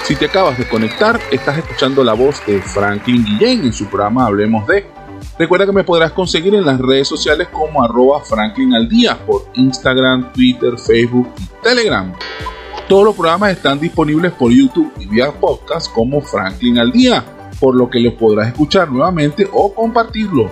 si 0.03 0.17
te 0.17 0.25
acabas 0.25 0.57
de 0.57 0.67
conectar, 0.67 1.17
estás 1.31 1.59
escuchando 1.59 2.03
la 2.03 2.11
voz 2.11 2.45
de 2.45 2.61
Franklin 2.61 3.23
Guillén 3.23 3.63
en 3.63 3.71
su 3.71 3.85
programa 3.85 4.25
Hablemos 4.25 4.67
de. 4.67 4.85
Recuerda 5.39 5.65
que 5.65 5.71
me 5.71 5.85
podrás 5.85 6.11
conseguir 6.11 6.53
en 6.55 6.65
las 6.65 6.77
redes 6.77 7.07
sociales 7.07 7.47
como 7.47 7.81
arroba 7.81 8.19
Franklin 8.19 8.73
al 8.73 8.89
día 8.89 9.17
por 9.25 9.45
Instagram, 9.53 10.33
Twitter, 10.33 10.77
Facebook 10.77 11.33
y 11.39 11.63
Telegram. 11.63 12.13
Todos 12.87 13.05
los 13.05 13.15
programas 13.15 13.51
están 13.51 13.79
disponibles 13.79 14.31
por 14.33 14.51
YouTube 14.51 14.91
y 14.99 15.05
vía 15.05 15.31
podcast 15.31 15.91
como 15.91 16.21
Franklin 16.21 16.79
al 16.79 16.91
día, 16.91 17.23
por 17.59 17.75
lo 17.75 17.89
que 17.89 17.99
los 17.99 18.13
podrás 18.13 18.47
escuchar 18.47 18.91
nuevamente 18.91 19.47
o 19.51 19.73
compartirlo. 19.73 20.51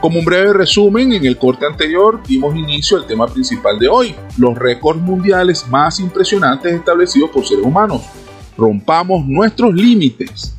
Como 0.00 0.18
un 0.18 0.24
breve 0.24 0.52
resumen, 0.52 1.12
en 1.12 1.24
el 1.26 1.36
corte 1.36 1.66
anterior 1.66 2.20
dimos 2.26 2.56
inicio 2.56 2.96
al 2.96 3.06
tema 3.06 3.26
principal 3.26 3.78
de 3.78 3.88
hoy, 3.88 4.14
los 4.38 4.56
récords 4.56 5.00
mundiales 5.00 5.66
más 5.68 6.00
impresionantes 6.00 6.72
establecidos 6.72 7.30
por 7.30 7.46
seres 7.46 7.64
humanos 7.64 8.02
rompamos 8.60 9.24
nuestros 9.26 9.74
límites. 9.74 10.54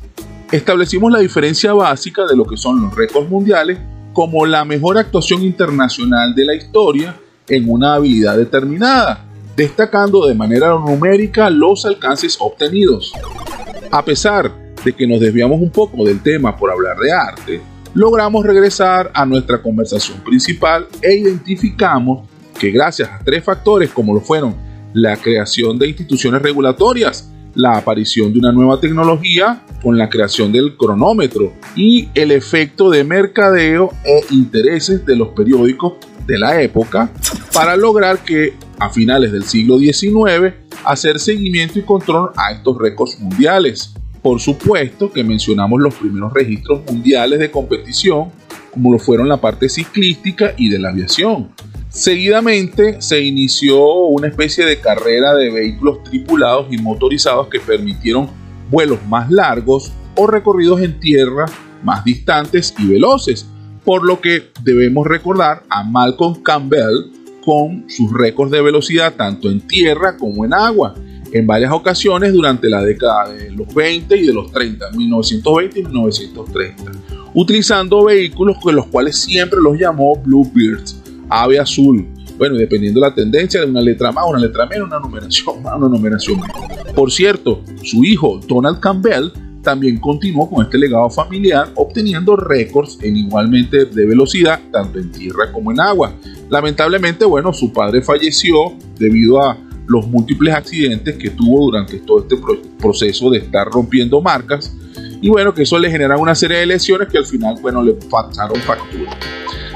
Establecimos 0.50 1.12
la 1.12 1.20
diferencia 1.20 1.72
básica 1.72 2.26
de 2.26 2.36
lo 2.36 2.44
que 2.44 2.56
son 2.56 2.82
los 2.82 2.94
récords 2.94 3.30
mundiales 3.30 3.78
como 4.12 4.44
la 4.44 4.64
mejor 4.64 4.98
actuación 4.98 5.42
internacional 5.42 6.34
de 6.34 6.44
la 6.44 6.54
historia 6.54 7.16
en 7.48 7.70
una 7.70 7.94
habilidad 7.94 8.36
determinada, 8.36 9.24
destacando 9.56 10.26
de 10.26 10.34
manera 10.34 10.70
numérica 10.70 11.50
los 11.50 11.84
alcances 11.84 12.36
obtenidos. 12.40 13.12
A 13.90 14.04
pesar 14.04 14.50
de 14.84 14.92
que 14.92 15.06
nos 15.06 15.20
desviamos 15.20 15.60
un 15.60 15.70
poco 15.70 16.04
del 16.04 16.22
tema 16.22 16.56
por 16.56 16.70
hablar 16.70 16.96
de 16.98 17.12
arte, 17.12 17.60
logramos 17.94 18.44
regresar 18.44 19.10
a 19.14 19.26
nuestra 19.26 19.60
conversación 19.60 20.20
principal 20.20 20.86
e 21.00 21.14
identificamos 21.14 22.26
que 22.58 22.70
gracias 22.70 23.08
a 23.10 23.20
tres 23.24 23.44
factores 23.44 23.90
como 23.90 24.14
lo 24.14 24.20
fueron 24.20 24.54
la 24.92 25.16
creación 25.16 25.78
de 25.78 25.88
instituciones 25.88 26.42
regulatorias, 26.42 27.30
la 27.54 27.76
aparición 27.76 28.32
de 28.32 28.38
una 28.38 28.52
nueva 28.52 28.80
tecnología 28.80 29.62
con 29.82 29.98
la 29.98 30.08
creación 30.08 30.52
del 30.52 30.76
cronómetro 30.76 31.52
y 31.76 32.08
el 32.14 32.30
efecto 32.30 32.88
de 32.88 33.04
mercadeo 33.04 33.90
e 34.04 34.24
intereses 34.30 35.04
de 35.04 35.16
los 35.16 35.28
periódicos 35.28 35.94
de 36.26 36.38
la 36.38 36.62
época 36.62 37.10
para 37.52 37.76
lograr 37.76 38.18
que 38.24 38.54
a 38.82 38.90
finales 38.90 39.30
del 39.30 39.44
siglo 39.44 39.78
XIX 39.78 40.54
hacer 40.84 41.20
seguimiento 41.20 41.78
y 41.78 41.82
control 41.82 42.30
a 42.36 42.52
estos 42.52 42.76
récords 42.78 43.18
mundiales. 43.20 43.94
Por 44.20 44.40
supuesto 44.40 45.12
que 45.12 45.22
mencionamos 45.22 45.80
los 45.80 45.94
primeros 45.94 46.32
registros 46.32 46.82
mundiales 46.90 47.38
de 47.38 47.50
competición, 47.50 48.30
como 48.72 48.92
lo 48.92 48.98
fueron 48.98 49.28
la 49.28 49.36
parte 49.36 49.68
ciclística 49.68 50.54
y 50.56 50.68
de 50.68 50.80
la 50.80 50.90
aviación. 50.90 51.50
Seguidamente 51.90 53.00
se 53.00 53.20
inició 53.20 54.06
una 54.06 54.28
especie 54.28 54.64
de 54.64 54.80
carrera 54.80 55.34
de 55.34 55.50
vehículos 55.50 56.02
tripulados 56.02 56.66
y 56.72 56.78
motorizados 56.78 57.48
que 57.48 57.60
permitieron 57.60 58.28
vuelos 58.70 58.98
más 59.06 59.30
largos 59.30 59.92
o 60.16 60.26
recorridos 60.26 60.80
en 60.80 60.98
tierra 60.98 61.46
más 61.84 62.04
distantes 62.04 62.74
y 62.78 62.86
veloces, 62.86 63.46
por 63.84 64.04
lo 64.04 64.20
que 64.20 64.50
debemos 64.62 65.06
recordar 65.06 65.62
a 65.68 65.84
Malcolm 65.84 66.42
Campbell 66.42 67.21
con 67.44 67.84
sus 67.88 68.12
récords 68.12 68.50
de 68.50 68.62
velocidad 68.62 69.14
tanto 69.14 69.50
en 69.50 69.60
tierra 69.60 70.16
como 70.16 70.44
en 70.44 70.54
agua. 70.54 70.94
en 71.34 71.46
varias 71.46 71.72
ocasiones 71.72 72.30
durante 72.34 72.68
la 72.68 72.82
década 72.82 73.32
de 73.32 73.50
los 73.52 73.72
20 73.74 74.18
y 74.18 74.26
de 74.26 74.34
los 74.34 74.52
30, 74.52 74.90
1920 74.90 75.80
y 75.80 75.82
1930, 75.84 76.92
utilizando 77.32 78.04
vehículos 78.04 78.58
con 78.60 78.76
los 78.76 78.86
cuales 78.88 79.16
siempre 79.16 79.58
los 79.58 79.78
llamó 79.78 80.14
Bluebirds, 80.16 81.00
ave 81.30 81.58
azul. 81.58 82.06
Bueno, 82.36 82.56
dependiendo 82.56 83.00
de 83.00 83.08
la 83.08 83.14
tendencia 83.14 83.60
de 83.60 83.66
una 83.66 83.80
letra 83.80 84.12
más, 84.12 84.26
una 84.28 84.40
letra 84.40 84.66
menos, 84.66 84.88
una 84.88 84.98
numeración 84.98 85.62
más, 85.62 85.74
una 85.74 85.88
numeración 85.88 86.38
menos. 86.38 86.92
Por 86.94 87.10
cierto, 87.10 87.62
su 87.82 88.04
hijo 88.04 88.38
Donald 88.46 88.78
Campbell 88.80 89.30
también 89.62 89.98
continuó 89.98 90.50
con 90.50 90.64
este 90.64 90.78
legado 90.78 91.08
familiar, 91.08 91.70
obteniendo 91.76 92.36
récords 92.36 92.98
en 93.02 93.16
igualmente 93.16 93.84
de 93.84 94.06
velocidad, 94.06 94.60
tanto 94.72 94.98
en 94.98 95.10
tierra 95.12 95.52
como 95.52 95.70
en 95.70 95.80
agua. 95.80 96.14
Lamentablemente, 96.50 97.24
bueno, 97.24 97.52
su 97.52 97.72
padre 97.72 98.02
falleció 98.02 98.74
debido 98.98 99.42
a 99.42 99.56
los 99.86 100.06
múltiples 100.06 100.54
accidentes 100.54 101.16
que 101.16 101.30
tuvo 101.30 101.66
durante 101.66 101.98
todo 101.98 102.20
este 102.20 102.36
proceso 102.78 103.30
de 103.30 103.38
estar 103.38 103.66
rompiendo 103.68 104.20
marcas 104.20 104.74
y 105.20 105.28
bueno, 105.28 105.54
que 105.54 105.62
eso 105.62 105.78
le 105.78 105.90
genera 105.90 106.16
una 106.16 106.34
serie 106.34 106.58
de 106.58 106.66
lesiones 106.66 107.08
que 107.08 107.18
al 107.18 107.26
final, 107.26 107.54
bueno, 107.62 107.82
le 107.82 107.92
pasaron 107.92 108.60
factura. 108.60 109.16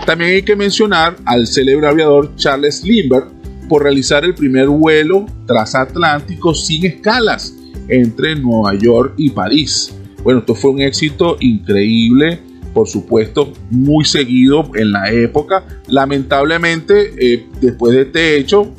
También 0.04 0.32
hay 0.32 0.42
que 0.42 0.56
mencionar 0.56 1.16
al 1.24 1.46
célebre 1.46 1.86
aviador 1.86 2.34
Charles 2.36 2.82
Lindbergh 2.82 3.28
por 3.68 3.82
realizar 3.82 4.24
el 4.24 4.34
primer 4.34 4.68
vuelo 4.68 5.26
transatlántico 5.46 6.54
sin 6.54 6.86
escalas 6.86 7.54
entre 7.88 8.36
Nueva 8.36 8.74
York 8.74 9.14
y 9.16 9.30
París. 9.30 9.94
Bueno, 10.22 10.40
esto 10.40 10.54
fue 10.54 10.70
un 10.70 10.80
éxito 10.80 11.36
increíble, 11.40 12.40
por 12.74 12.88
supuesto, 12.88 13.52
muy 13.70 14.04
seguido 14.04 14.70
en 14.74 14.92
la 14.92 15.10
época. 15.10 15.64
Lamentablemente, 15.88 17.14
eh, 17.18 17.46
después 17.60 17.94
de 17.94 18.02
este 18.02 18.36
hecho, 18.36 18.72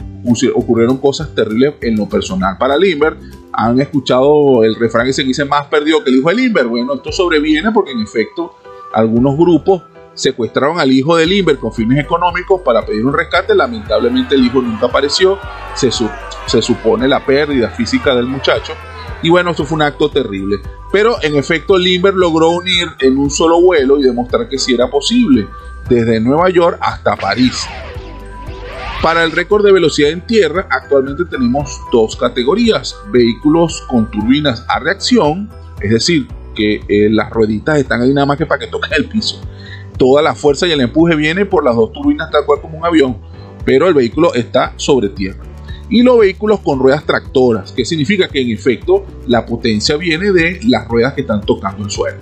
ocurrieron 0.54 0.98
cosas 0.98 1.34
terribles 1.34 1.76
en 1.82 1.96
lo 1.96 2.08
personal 2.08 2.58
para 2.58 2.78
Limber. 2.78 3.18
Han 3.54 3.80
escuchado 3.80 4.64
el 4.64 4.76
refrán 4.76 5.06
que 5.06 5.14
se 5.14 5.24
dice 5.24 5.46
más 5.46 5.68
perdido 5.68 6.04
que 6.04 6.10
el 6.10 6.18
hijo 6.18 6.30
de 6.30 6.36
Limber. 6.36 6.68
Bueno, 6.68 6.96
esto 6.96 7.12
sobreviene 7.12 7.72
porque 7.72 7.92
en 7.92 8.02
efecto 8.02 8.56
algunos 8.94 9.38
grupos 9.38 9.84
secuestraron 10.14 10.80
al 10.80 10.92
hijo 10.92 11.16
de 11.16 11.26
Limber 11.26 11.58
con 11.58 11.72
fines 11.72 12.04
económicos 12.04 12.62
para 12.62 12.86
pedir 12.86 13.06
un 13.06 13.14
rescate. 13.14 13.56
Lamentablemente 13.56 14.36
el 14.36 14.46
hijo 14.46 14.62
nunca 14.62 14.88
apareció. 14.88 15.38
Se, 15.76 15.90
se 15.92 16.62
supone 16.62 17.08
la 17.08 17.26
pérdida 17.26 17.70
física 17.70 18.16
del 18.16 18.26
muchacho. 18.26 18.74
Y 19.22 19.30
bueno, 19.30 19.52
esto 19.52 19.66
fue 19.66 19.76
un 19.76 19.82
acto 19.82 20.10
terrible. 20.10 20.58
Pero 20.92 21.18
en 21.22 21.36
efecto, 21.36 21.78
Limber 21.78 22.14
logró 22.14 22.52
unir 22.52 22.88
en 23.00 23.18
un 23.18 23.30
solo 23.30 23.62
vuelo 23.62 24.00
y 24.00 24.04
demostrar 24.04 24.48
que 24.48 24.58
sí 24.58 24.74
era 24.74 24.90
posible, 24.90 25.48
desde 25.90 26.20
Nueva 26.20 26.50
York 26.50 26.78
hasta 26.82 27.16
París. 27.16 27.66
Para 29.02 29.24
el 29.24 29.32
récord 29.32 29.64
de 29.66 29.72
velocidad 29.72 30.12
en 30.12 30.26
tierra, 30.26 30.68
actualmente 30.70 31.26
tenemos 31.26 31.80
dos 31.92 32.16
categorías: 32.16 32.96
vehículos 33.12 33.84
con 33.90 34.10
turbinas 34.10 34.66
a 34.68 34.80
reacción, 34.80 35.50
es 35.82 35.92
decir, 35.92 36.28
que 36.56 36.82
eh, 36.88 37.10
las 37.10 37.30
rueditas 37.30 37.78
están 37.78 38.02
ahí 38.02 38.14
nada 38.14 38.26
más 38.26 38.38
que 38.38 38.46
para 38.46 38.60
que 38.60 38.68
toquen 38.68 38.94
el 38.94 39.06
piso. 39.06 39.42
Toda 39.98 40.22
la 40.22 40.36
fuerza 40.36 40.68
y 40.68 40.72
el 40.72 40.82
empuje 40.82 41.16
viene 41.16 41.46
por 41.46 41.64
las 41.64 41.76
dos 41.76 41.92
turbinas, 41.92 42.30
tal 42.32 42.46
cual 42.46 42.62
como 42.62 42.78
un 42.78 42.86
avión, 42.86 43.18
pero 43.66 43.88
el 43.88 43.94
vehículo 43.94 44.34
está 44.34 44.74
sobre 44.78 45.10
tierra 45.10 45.47
y 45.90 46.02
los 46.02 46.20
vehículos 46.20 46.60
con 46.60 46.80
ruedas 46.80 47.06
tractoras, 47.06 47.72
que 47.72 47.86
significa 47.86 48.28
que 48.28 48.42
en 48.42 48.52
efecto 48.52 49.06
la 49.28 49.46
potencia 49.46 49.98
viene 49.98 50.32
de 50.32 50.60
las 50.68 50.88
ruedas 50.88 51.14
que 51.14 51.22
están 51.22 51.42
tocando 51.42 51.84
el 51.84 51.92
suelo. 51.92 52.20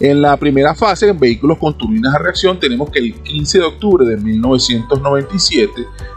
En 0.00 0.20
la 0.20 0.36
primera 0.36 0.74
fase, 0.74 1.08
en 1.08 1.18
vehículos 1.18 1.58
con 1.58 1.78
turbinas 1.78 2.14
a 2.14 2.18
reacción, 2.18 2.58
tenemos 2.58 2.90
que 2.90 2.98
el 2.98 3.14
15 3.14 3.58
de 3.58 3.64
octubre 3.64 4.04
de 4.04 4.16
1997 4.16 5.72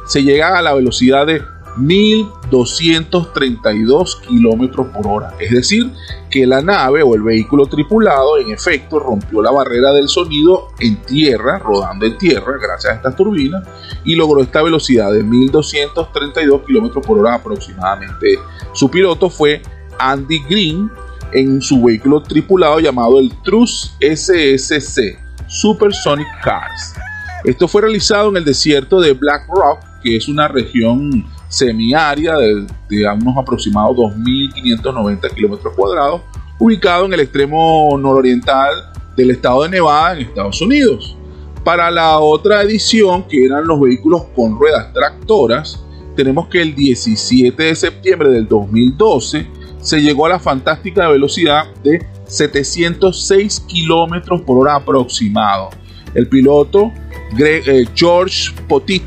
se 0.08 0.24
llega 0.24 0.58
a 0.58 0.62
la 0.62 0.74
velocidad 0.74 1.28
de 1.28 1.42
1232 1.78 4.16
kilómetros 4.28 4.88
por 4.88 5.08
hora. 5.08 5.34
Es 5.40 5.52
decir, 5.52 5.90
que 6.30 6.46
la 6.46 6.62
nave 6.62 7.04
o 7.04 7.16
el 7.16 7.22
vehículo 7.22 7.66
tripulado 7.66 8.38
en 8.38 8.52
efecto 8.52 9.00
rompió 9.00 9.42
la 9.42 9.52
barrera 9.52 9.94
del 9.94 10.10
sonido 10.10 10.68
en 10.80 11.02
tierra, 11.04 11.60
rodando 11.60 12.06
en 12.06 12.18
tierra, 12.18 12.58
gracias 12.62 12.94
a 12.94 12.96
estas 12.98 13.16
turbinas, 13.16 13.64
y 14.04 14.16
logró 14.16 14.42
esta 14.42 14.62
velocidad 14.62 15.14
de 15.14 15.24
1232 15.24 16.64
kilómetros 16.66 17.06
por 17.06 17.20
hora 17.20 17.36
aproximadamente. 17.36 18.38
Su 18.74 18.90
piloto 18.90 19.30
fue 19.30 19.62
Andy 20.00 20.40
Green 20.50 20.92
en 21.32 21.62
su 21.62 21.82
vehículo 21.84 22.22
tripulado 22.22 22.80
llamado 22.80 23.20
el 23.20 23.32
Trus 23.44 23.94
SSC 24.00 25.20
Supersonic 25.48 26.28
Cars. 26.44 26.96
Esto 27.44 27.68
fue 27.68 27.82
realizado 27.82 28.30
en 28.30 28.38
el 28.38 28.46
desierto 28.46 29.00
de 29.00 29.14
Black 29.14 29.48
Rock, 29.48 29.80
que 30.04 30.18
es 30.18 30.28
una 30.28 30.48
región 30.48 31.26
semiárida 31.48 32.38
de, 32.38 32.68
de 32.90 33.08
unos 33.10 33.38
aproximados 33.38 33.96
2.590 33.96 35.34
kilómetros 35.34 35.74
cuadrados, 35.76 36.22
ubicado 36.60 37.06
en 37.06 37.14
el 37.14 37.22
extremo 37.22 37.98
nororiental 38.00 38.92
del 39.16 39.32
estado 39.32 39.64
de 39.64 39.70
Nevada 39.70 40.14
en 40.14 40.28
Estados 40.28 40.62
Unidos. 40.62 41.18
Para 41.64 41.92
la 41.92 42.20
otra 42.20 42.62
edición, 42.62 43.28
que 43.28 43.46
eran 43.46 43.68
los 43.68 43.80
vehículos 43.80 44.24
con 44.36 44.58
ruedas 44.58 44.94
tractoras, 44.94 45.84
tenemos 46.16 46.48
que 46.48 46.62
el 46.62 46.74
17 46.74 47.62
de 47.62 47.76
septiembre 47.76 48.30
del 48.30 48.48
2012 48.48 49.48
se 49.82 50.02
llegó 50.02 50.26
a 50.26 50.30
la 50.30 50.40
fantástica 50.40 51.08
velocidad 51.08 51.66
de 51.84 52.06
706 52.26 53.62
kilómetros 53.62 54.42
por 54.42 54.58
hora 54.60 54.76
aproximado. 54.76 55.70
El 56.14 56.28
piloto 56.28 56.92
eh, 57.38 57.86
George 57.94 58.52
Potit 58.68 59.04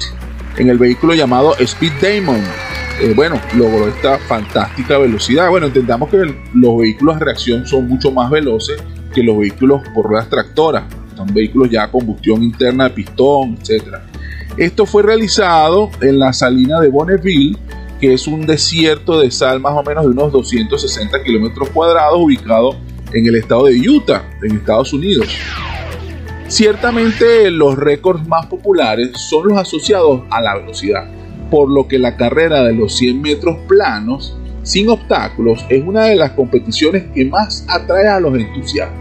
en 0.60 0.68
el 0.68 0.76
vehículo 0.76 1.14
llamado 1.14 1.56
Speed 1.58 1.92
Demon. 2.02 2.40
Eh, 3.00 3.14
bueno, 3.16 3.40
logró 3.56 3.88
esta 3.88 4.18
fantástica 4.18 4.98
velocidad. 4.98 5.48
Bueno, 5.48 5.68
entendamos 5.68 6.10
que 6.10 6.18
los 6.52 6.78
vehículos 6.78 7.18
de 7.18 7.24
reacción 7.24 7.66
son 7.66 7.88
mucho 7.88 8.12
más 8.12 8.30
veloces 8.30 8.76
que 9.14 9.22
los 9.22 9.38
vehículos 9.38 9.80
por 9.94 10.06
ruedas 10.06 10.28
tractoras. 10.28 10.84
Son 11.16 11.32
vehículos 11.32 11.70
ya 11.70 11.84
a 11.84 11.90
combustión 11.90 12.42
interna 12.42 12.84
de 12.84 12.90
pistón, 12.90 13.56
etc. 13.62 13.84
Esto 14.58 14.84
fue 14.84 15.02
realizado 15.02 15.90
en 16.02 16.18
la 16.18 16.34
salina 16.34 16.78
de 16.78 16.90
Bonneville, 16.90 17.56
que 17.98 18.12
es 18.12 18.26
un 18.26 18.44
desierto 18.44 19.18
de 19.18 19.30
sal 19.30 19.60
más 19.60 19.72
o 19.74 19.82
menos 19.82 20.04
de 20.04 20.10
unos 20.10 20.30
260 20.30 21.22
kilómetros 21.22 21.70
cuadrados, 21.70 22.18
ubicado 22.20 22.76
en 23.14 23.26
el 23.26 23.36
estado 23.36 23.64
de 23.64 23.88
Utah, 23.88 24.24
en 24.42 24.56
Estados 24.56 24.92
Unidos. 24.92 25.26
Ciertamente 26.50 27.48
los 27.52 27.76
récords 27.76 28.26
más 28.26 28.46
populares 28.46 29.12
son 29.14 29.46
los 29.46 29.56
asociados 29.56 30.22
a 30.30 30.40
la 30.40 30.58
velocidad, 30.58 31.08
por 31.48 31.70
lo 31.70 31.86
que 31.86 32.00
la 32.00 32.16
carrera 32.16 32.64
de 32.64 32.74
los 32.74 32.96
100 32.96 33.22
metros 33.22 33.56
planos 33.68 34.36
sin 34.64 34.88
obstáculos 34.88 35.64
es 35.68 35.86
una 35.86 36.06
de 36.06 36.16
las 36.16 36.32
competiciones 36.32 37.04
que 37.14 37.24
más 37.24 37.64
atrae 37.68 38.08
a 38.08 38.18
los 38.18 38.36
entusiastas, 38.36 38.98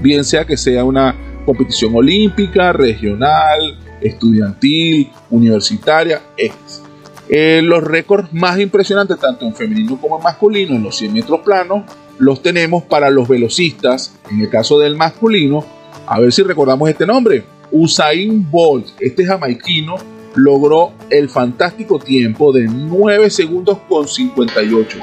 bien 0.00 0.24
sea 0.24 0.46
que 0.46 0.56
sea 0.56 0.84
una 0.84 1.14
competición 1.44 1.94
olímpica, 1.94 2.72
regional, 2.72 3.78
estudiantil, 4.00 5.10
universitaria, 5.28 6.22
X. 6.38 6.82
Eh, 7.28 7.60
los 7.62 7.84
récords 7.84 8.32
más 8.32 8.58
impresionantes, 8.58 9.18
tanto 9.18 9.44
en 9.44 9.54
femenino 9.54 10.00
como 10.00 10.16
en 10.16 10.22
masculino, 10.22 10.74
en 10.74 10.82
los 10.82 10.96
100 10.96 11.12
metros 11.12 11.40
planos, 11.40 11.84
los 12.18 12.40
tenemos 12.40 12.84
para 12.84 13.10
los 13.10 13.28
velocistas, 13.28 14.18
en 14.30 14.40
el 14.40 14.48
caso 14.48 14.78
del 14.78 14.96
masculino, 14.96 15.75
a 16.06 16.20
ver 16.20 16.32
si 16.32 16.42
recordamos 16.42 16.88
este 16.88 17.06
nombre. 17.06 17.44
Usain 17.70 18.48
Bolt, 18.50 18.86
este 19.00 19.24
jamaiquino, 19.24 19.96
logró 20.36 20.92
el 21.10 21.28
fantástico 21.28 21.98
tiempo 21.98 22.52
de 22.52 22.64
9 22.64 23.30
segundos 23.30 23.78
con 23.88 24.06
58. 24.06 24.98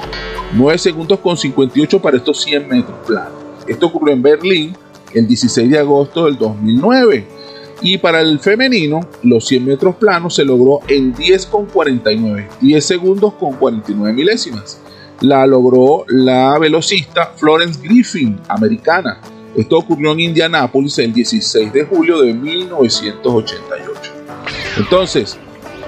9 0.54 0.78
segundos 0.78 1.18
con 1.18 1.36
58 1.36 2.00
para 2.00 2.16
estos 2.16 2.42
100 2.42 2.68
metros 2.68 2.96
planos. 3.06 3.32
Esto 3.66 3.86
ocurrió 3.86 4.14
en 4.14 4.22
Berlín 4.22 4.76
el 5.12 5.26
16 5.26 5.70
de 5.70 5.78
agosto 5.78 6.26
del 6.26 6.36
2009. 6.38 7.26
Y 7.82 7.98
para 7.98 8.20
el 8.20 8.38
femenino, 8.38 9.00
los 9.22 9.46
100 9.46 9.64
metros 9.64 9.96
planos 9.96 10.36
se 10.36 10.44
logró 10.44 10.80
en 10.88 11.12
10 11.12 11.46
con 11.46 11.66
49, 11.66 12.48
10 12.60 12.84
segundos 12.84 13.34
con 13.34 13.54
49 13.54 14.14
milésimas. 14.14 14.80
La 15.20 15.46
logró 15.46 16.04
la 16.08 16.58
velocista 16.58 17.32
Florence 17.36 17.80
Griffin, 17.82 18.38
americana, 18.48 19.20
esto 19.56 19.78
ocurrió 19.78 20.12
en 20.12 20.20
Indianápolis 20.20 20.98
el 20.98 21.12
16 21.12 21.72
de 21.72 21.84
julio 21.84 22.20
de 22.22 22.34
1988. 22.34 24.12
Entonces, 24.78 25.38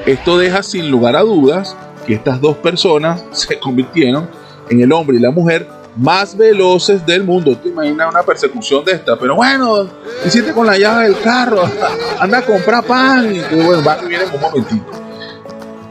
esto 0.06 0.38
deja 0.38 0.62
sin 0.62 0.90
lugar 0.90 1.16
a 1.16 1.22
dudas 1.22 1.76
que 2.06 2.14
estas 2.14 2.40
dos 2.40 2.56
personas 2.58 3.24
se 3.32 3.58
convirtieron 3.58 4.28
en 4.70 4.80
el 4.80 4.92
hombre 4.92 5.16
y 5.16 5.20
la 5.20 5.30
mujer 5.30 5.66
más 5.96 6.36
veloces 6.36 7.04
del 7.06 7.24
mundo. 7.24 7.56
¿Te 7.56 7.70
imaginas 7.70 8.10
una 8.10 8.22
persecución 8.22 8.84
de 8.84 8.92
esta? 8.92 9.18
Pero 9.18 9.36
bueno, 9.36 9.88
hiciste 10.24 10.52
con 10.52 10.66
la 10.66 10.76
llave 10.76 11.04
del 11.04 11.20
carro? 11.20 11.62
Anda 12.20 12.38
a 12.38 12.42
comprar 12.42 12.84
pan. 12.84 13.34
Y 13.34 13.40
bueno, 13.54 13.82
va 13.82 13.98
que 13.98 14.06
viene 14.06 14.24
un 14.26 14.40
momentito. 14.40 15.05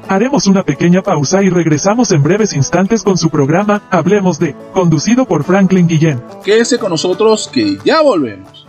Haremos 0.07 0.45
una 0.47 0.63
pequeña 0.63 1.01
pausa 1.01 1.41
y 1.41 1.49
regresamos 1.49 2.11
en 2.11 2.21
breves 2.21 2.53
instantes 2.53 3.01
con 3.03 3.17
su 3.17 3.29
programa 3.29 3.81
Hablemos 3.89 4.37
de, 4.37 4.55
conducido 4.73 5.25
por 5.25 5.43
Franklin 5.43 5.87
Guillén. 5.87 6.23
Quédese 6.43 6.77
con 6.77 6.91
nosotros 6.91 7.49
que 7.51 7.77
ya 7.83 8.01
volvemos. 8.01 8.65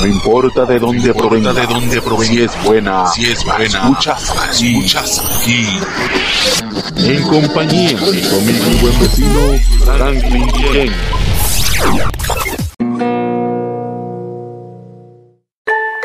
No 0.00 0.06
importa 0.06 0.66
de 0.66 0.78
dónde 0.78 1.14
provenga, 1.14 1.52
de 1.52 1.66
dónde 1.66 2.02
provenga, 2.02 2.32
si 2.34 2.42
es 2.42 2.64
buena, 2.64 3.06
si 3.06 3.24
es 3.24 3.44
buena, 3.44 3.64
escuchas 3.64 4.30
aquí, 4.36 4.76
escuchas 4.76 5.22
aquí. 5.40 5.66
En 6.96 7.22
compañía 7.22 7.98
de 7.98 8.12
mi 8.12 8.80
buen 8.80 9.00
vecino 9.00 9.40
Franklin 9.84 10.46
Guillén. 10.48 10.92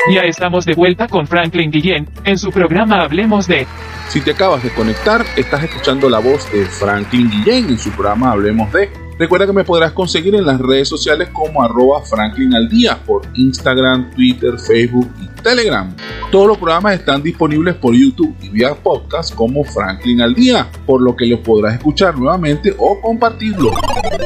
Ya 0.06 0.22
estamos 0.22 0.64
de 0.64 0.74
vuelta 0.74 1.06
con 1.06 1.26
Franklin 1.26 1.70
Guillén 1.70 2.08
en 2.24 2.38
su 2.38 2.50
programa 2.50 3.02
Hablemos 3.02 3.46
de. 3.46 3.66
Si 4.08 4.22
te 4.22 4.30
acabas 4.30 4.62
de 4.62 4.70
conectar, 4.70 5.22
estás 5.36 5.64
escuchando 5.64 6.08
la 6.08 6.18
voz 6.18 6.50
de 6.50 6.64
Franklin 6.64 7.28
Guillén 7.28 7.68
en 7.68 7.78
su 7.78 7.90
programa 7.90 8.30
Hablemos 8.32 8.72
de. 8.72 8.90
Recuerda 9.18 9.46
que 9.46 9.52
me 9.52 9.64
podrás 9.64 9.92
conseguir 9.92 10.34
en 10.36 10.46
las 10.46 10.60
redes 10.60 10.88
sociales 10.88 11.28
como 11.30 11.62
arroba 11.62 12.00
Franklin 12.02 12.54
al 12.54 12.70
día 12.70 12.98
por 13.04 13.22
Instagram, 13.34 14.10
Twitter, 14.12 14.58
Facebook 14.58 15.10
y 15.20 15.42
Telegram. 15.42 15.94
Todos 16.30 16.46
los 16.46 16.56
programas 16.56 16.94
están 16.94 17.22
disponibles 17.22 17.74
por 17.74 17.94
YouTube 17.94 18.34
y 18.40 18.48
vía 18.48 18.74
podcast 18.74 19.34
como 19.34 19.62
Franklin 19.64 20.22
al 20.22 20.34
día, 20.34 20.68
por 20.86 21.02
lo 21.02 21.14
que 21.16 21.26
los 21.26 21.40
podrás 21.40 21.74
escuchar 21.74 22.16
nuevamente 22.16 22.74
o 22.78 22.98
compartirlo. 23.00 23.72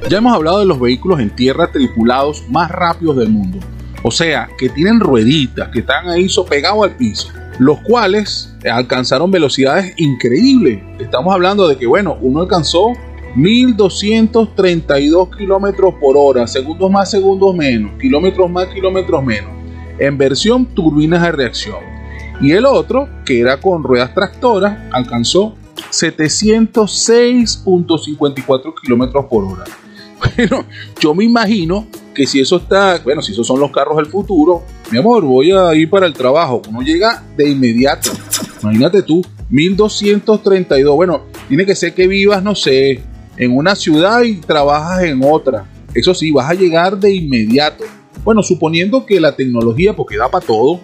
Ya 0.09 0.19
hemos 0.19 0.35
hablado 0.35 0.61
de 0.61 0.67
los 0.67 0.79
vehículos 0.79 1.19
en 1.19 1.31
tierra 1.31 1.73
tripulados 1.73 2.45
más 2.49 2.71
rápidos 2.71 3.17
del 3.17 3.31
mundo. 3.31 3.59
O 4.03 4.11
sea, 4.11 4.49
que 4.59 4.69
tienen 4.69 5.01
rueditas, 5.01 5.69
que 5.69 5.79
están 5.81 6.09
ahí 6.09 6.29
pegados 6.49 6.85
al 6.85 6.97
piso, 6.97 7.29
los 7.59 7.81
cuales 7.81 8.55
alcanzaron 8.71 9.31
velocidades 9.31 9.95
increíbles. 9.97 10.81
Estamos 10.99 11.33
hablando 11.33 11.69
de 11.69 11.77
que, 11.77 11.87
bueno, 11.87 12.19
uno 12.21 12.41
alcanzó 12.41 12.93
1232 13.37 15.37
kilómetros 15.37 15.95
por 16.01 16.17
hora, 16.17 16.47
segundos 16.47 16.91
más, 16.91 17.11
segundos 17.11 17.55
menos, 17.55 17.93
kilómetros 18.01 18.51
más, 18.51 18.69
kilómetros 18.69 19.23
menos, 19.25 19.51
en 19.99 20.17
versión 20.19 20.67
turbinas 20.67 21.23
de 21.23 21.33
reacción. 21.33 21.79
Y 22.41 22.53
el 22.53 22.65
otro, 22.67 23.09
que 23.25 23.41
era 23.41 23.61
con 23.61 23.85
ruedas 23.85 24.15
tractoras, 24.15 24.79
alcanzó 24.93 25.57
706.54 25.91 28.75
kilómetros 28.83 29.27
por 29.27 29.45
hora. 29.45 29.65
Bueno, 30.37 30.65
yo 31.01 31.17
me 31.17 31.25
imagino 31.25 31.88
que 32.14 32.27
si 32.27 32.40
eso 32.40 32.57
está, 32.57 33.01
bueno, 33.03 33.22
si 33.22 33.33
esos 33.33 33.46
son 33.46 33.61
los 33.61 33.70
carros 33.70 33.96
del 33.96 34.07
futuro, 34.07 34.62
mi 34.90 34.98
amor, 34.98 35.25
voy 35.25 35.53
a 35.53 35.75
ir 35.75 35.88
para 35.88 36.07
el 36.07 36.12
trabajo. 36.12 36.62
Uno 36.68 36.83
llega 36.83 37.25
de 37.37 37.51
inmediato. 37.51 38.11
Imagínate 38.62 39.03
tú, 39.03 39.22
1232. 39.51 40.94
Bueno, 40.94 41.22
tiene 41.48 41.66
que 41.66 41.75
ser 41.75 41.94
que 41.94 42.07
vivas, 42.07 42.42
no 42.42 42.55
sé, 42.55 43.03
en 43.37 43.57
una 43.57 43.75
ciudad 43.75 44.22
y 44.22 44.37
trabajas 44.37 45.05
en 45.05 45.22
otra. 45.25 45.66
Eso 45.94 46.14
sí, 46.14 46.31
vas 46.31 46.51
a 46.51 46.55
llegar 46.55 46.98
de 46.98 47.14
inmediato. 47.14 47.85
Bueno, 48.25 48.42
suponiendo 48.42 49.05
que 49.05 49.20
la 49.20 49.35
tecnología, 49.35 49.94
porque 49.94 50.16
da 50.16 50.31
para 50.31 50.44
todo, 50.44 50.81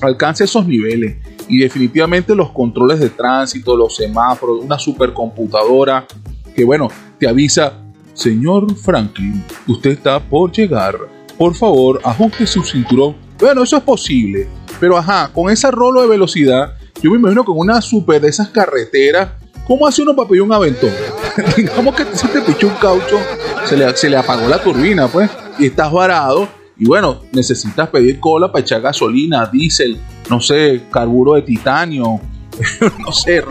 alcance 0.00 0.44
esos 0.44 0.66
niveles. 0.66 1.16
Y 1.48 1.58
definitivamente 1.58 2.34
los 2.34 2.50
controles 2.50 3.00
de 3.00 3.10
tránsito, 3.10 3.76
los 3.76 3.96
semáforos, 3.96 4.64
una 4.64 4.78
supercomputadora 4.78 6.06
que, 6.54 6.64
bueno, 6.64 6.88
te 7.18 7.28
avisa 7.28 7.81
Señor 8.14 8.74
Franklin, 8.76 9.42
usted 9.66 9.90
está 9.90 10.20
por 10.20 10.52
llegar. 10.52 10.96
Por 11.38 11.54
favor, 11.54 12.00
ajuste 12.04 12.46
su 12.46 12.62
cinturón. 12.62 13.16
Bueno, 13.38 13.62
eso 13.62 13.76
es 13.76 13.82
posible. 13.82 14.46
Pero 14.78 14.96
ajá, 14.96 15.30
con 15.32 15.50
ese 15.50 15.70
rolo 15.70 16.02
de 16.02 16.08
velocidad, 16.08 16.74
yo 17.02 17.10
me 17.10 17.16
imagino 17.16 17.44
con 17.44 17.58
una 17.58 17.80
super 17.80 18.20
de 18.20 18.28
esas 18.28 18.48
carreteras. 18.48 19.30
¿Cómo 19.66 19.86
hace 19.86 20.02
uno 20.02 20.14
para 20.14 20.28
pedir 20.28 20.42
un 20.42 20.52
aventón? 20.52 20.90
Digamos 21.56 21.94
que 21.94 22.04
se 22.16 22.28
te 22.28 22.42
pichó 22.42 22.68
un 22.68 22.74
caucho, 22.74 23.18
se 23.64 23.76
le, 23.76 23.96
se 23.96 24.10
le 24.10 24.16
apagó 24.16 24.48
la 24.48 24.62
turbina, 24.62 25.08
pues, 25.08 25.30
y 25.58 25.66
estás 25.66 25.90
varado. 25.90 26.48
Y 26.76 26.86
bueno, 26.86 27.22
necesitas 27.32 27.88
pedir 27.88 28.18
cola 28.18 28.50
para 28.50 28.62
echar 28.62 28.80
gasolina, 28.80 29.46
diésel, 29.46 29.98
no 30.28 30.40
sé, 30.40 30.82
carburo 30.90 31.34
de 31.34 31.42
titanio, 31.42 32.20
no 32.98 33.12
sé, 33.12 33.42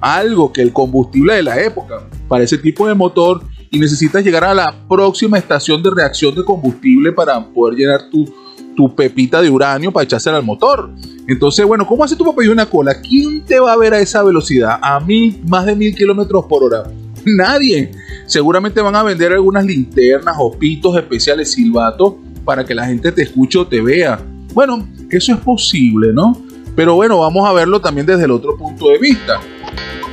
algo 0.00 0.52
que 0.52 0.60
el 0.60 0.72
combustible 0.72 1.34
de 1.34 1.42
la 1.42 1.60
época 1.60 2.08
para 2.28 2.44
ese 2.44 2.58
tipo 2.58 2.86
de 2.86 2.94
motor 2.94 3.42
y 3.74 3.78
necesitas 3.80 4.24
llegar 4.24 4.44
a 4.44 4.54
la 4.54 4.72
próxima 4.88 5.36
estación 5.36 5.82
de 5.82 5.90
reacción 5.90 6.32
de 6.32 6.44
combustible 6.44 7.10
para 7.10 7.44
poder 7.44 7.76
llenar 7.76 8.08
tu, 8.08 8.32
tu 8.76 8.94
pepita 8.94 9.42
de 9.42 9.50
uranio 9.50 9.90
para 9.90 10.04
echársela 10.04 10.36
al 10.36 10.44
motor. 10.44 10.90
Entonces, 11.26 11.66
bueno, 11.66 11.84
¿cómo 11.84 12.04
hace 12.04 12.14
tu 12.14 12.24
papá 12.24 12.44
y 12.44 12.48
una 12.48 12.66
cola? 12.66 13.00
¿Quién 13.00 13.44
te 13.44 13.58
va 13.58 13.72
a 13.72 13.76
ver 13.76 13.92
a 13.92 13.98
esa 13.98 14.22
velocidad? 14.22 14.78
A 14.80 15.00
mil, 15.00 15.42
más 15.48 15.66
de 15.66 15.74
mil 15.74 15.92
kilómetros 15.92 16.46
por 16.46 16.62
hora. 16.62 16.84
Nadie. 17.24 17.90
Seguramente 18.26 18.80
van 18.80 18.94
a 18.94 19.02
vender 19.02 19.32
algunas 19.32 19.64
linternas 19.64 20.36
o 20.38 20.56
pitos 20.56 20.96
especiales 20.96 21.50
silbatos 21.50 22.14
para 22.44 22.64
que 22.64 22.76
la 22.76 22.86
gente 22.86 23.10
te 23.10 23.22
escuche 23.22 23.58
o 23.58 23.66
te 23.66 23.80
vea. 23.80 24.20
Bueno, 24.52 24.88
eso 25.10 25.32
es 25.32 25.38
posible, 25.40 26.12
¿no? 26.12 26.40
Pero 26.76 26.94
bueno, 26.94 27.18
vamos 27.18 27.48
a 27.48 27.52
verlo 27.52 27.80
también 27.80 28.06
desde 28.06 28.24
el 28.24 28.30
otro 28.30 28.56
punto 28.56 28.88
de 28.90 28.98
vista. 28.98 29.40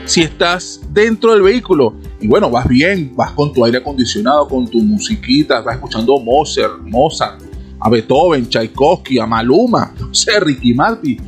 Si 0.05 0.21
estás 0.21 0.81
dentro 0.91 1.33
del 1.33 1.43
vehículo 1.43 1.93
y 2.21 2.27
bueno, 2.27 2.51
vas 2.51 2.67
bien, 2.67 3.11
vas 3.15 3.31
con 3.31 3.51
tu 3.51 3.65
aire 3.65 3.79
acondicionado, 3.79 4.47
con 4.47 4.67
tu 4.67 4.79
musiquita, 4.79 5.61
vas 5.61 5.75
escuchando 5.75 6.19
Mozart, 6.19 6.79
Mozart, 6.83 7.41
a 7.79 7.89
Beethoven, 7.89 8.47
Tchaikovsky, 8.47 9.17
a 9.17 9.25
Maluma, 9.25 9.93
no 9.99 10.13
sé, 10.13 10.39
Ricky 10.39 10.73
Martin. 10.75 11.19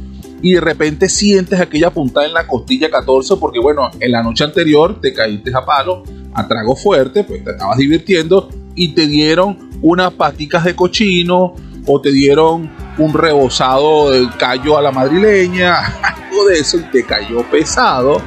Y 0.43 0.53
de 0.53 0.62
repente 0.62 1.10
sientes 1.10 1.60
aquella 1.60 1.89
puntada 1.89 2.27
en 2.27 2.34
la 2.34 2.45
costilla 2.45 2.91
14 2.91 3.38
porque 3.38 3.60
bueno, 3.60 3.89
en 3.99 4.12
la 4.12 4.21
noche 4.21 4.43
anterior 4.43 4.99
te 5.01 5.13
caíste 5.13 5.51
a 5.56 5.65
palo, 5.65 6.03
a 6.34 6.47
trago 6.47 6.75
fuerte, 6.75 7.23
pues 7.23 7.43
te 7.43 7.51
estabas 7.51 7.77
divirtiendo 7.77 8.49
y 8.75 8.89
te 8.89 9.08
dieron 9.08 9.71
unas 9.82 10.13
paticas 10.13 10.65
de 10.65 10.75
cochino 10.75 11.56
o 11.88 12.01
te 12.01 12.12
dieron 12.12 12.69
un 12.97 13.13
rebozado 13.13 14.12
del 14.12 14.29
callo 14.38 14.77
a 14.77 14.82
la 14.82 14.91
madrileña, 14.91 15.75
algo 16.03 16.45
de 16.45 16.60
eso 16.60 16.77
y 16.77 16.84
te 16.91 17.03
cayó 17.03 17.41
pesado 17.49 18.21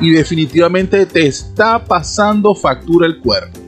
y 0.00 0.10
definitivamente 0.10 1.06
te 1.06 1.26
está 1.26 1.84
pasando 1.84 2.54
factura 2.54 3.06
el 3.06 3.18
cuerpo. 3.20 3.58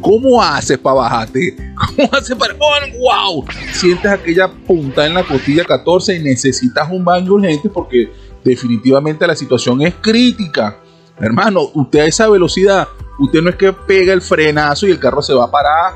¿Cómo 0.00 0.42
haces 0.42 0.78
para 0.78 0.96
bajarte? 0.96 1.56
¿Cómo 1.96 2.08
haces 2.12 2.36
para... 2.36 2.54
¡Oh, 2.54 3.34
¡Wow! 3.34 3.44
Sientes 3.72 4.10
aquella 4.10 4.48
punta 4.48 5.06
en 5.06 5.14
la 5.14 5.24
costilla 5.24 5.64
14 5.64 6.16
y 6.16 6.22
necesitas 6.22 6.88
un 6.90 7.04
baño 7.04 7.32
urgente 7.32 7.68
porque 7.68 8.12
definitivamente 8.44 9.26
la 9.26 9.34
situación 9.34 9.82
es 9.82 9.94
crítica. 10.00 10.78
Hermano, 11.18 11.70
usted 11.74 12.00
a 12.00 12.06
esa 12.06 12.28
velocidad, 12.28 12.86
usted 13.18 13.42
no 13.42 13.50
es 13.50 13.56
que 13.56 13.72
pega 13.72 14.12
el 14.12 14.22
frenazo 14.22 14.86
y 14.86 14.92
el 14.92 15.00
carro 15.00 15.22
se 15.22 15.34
va 15.34 15.44
a 15.44 15.50
parar 15.50 15.94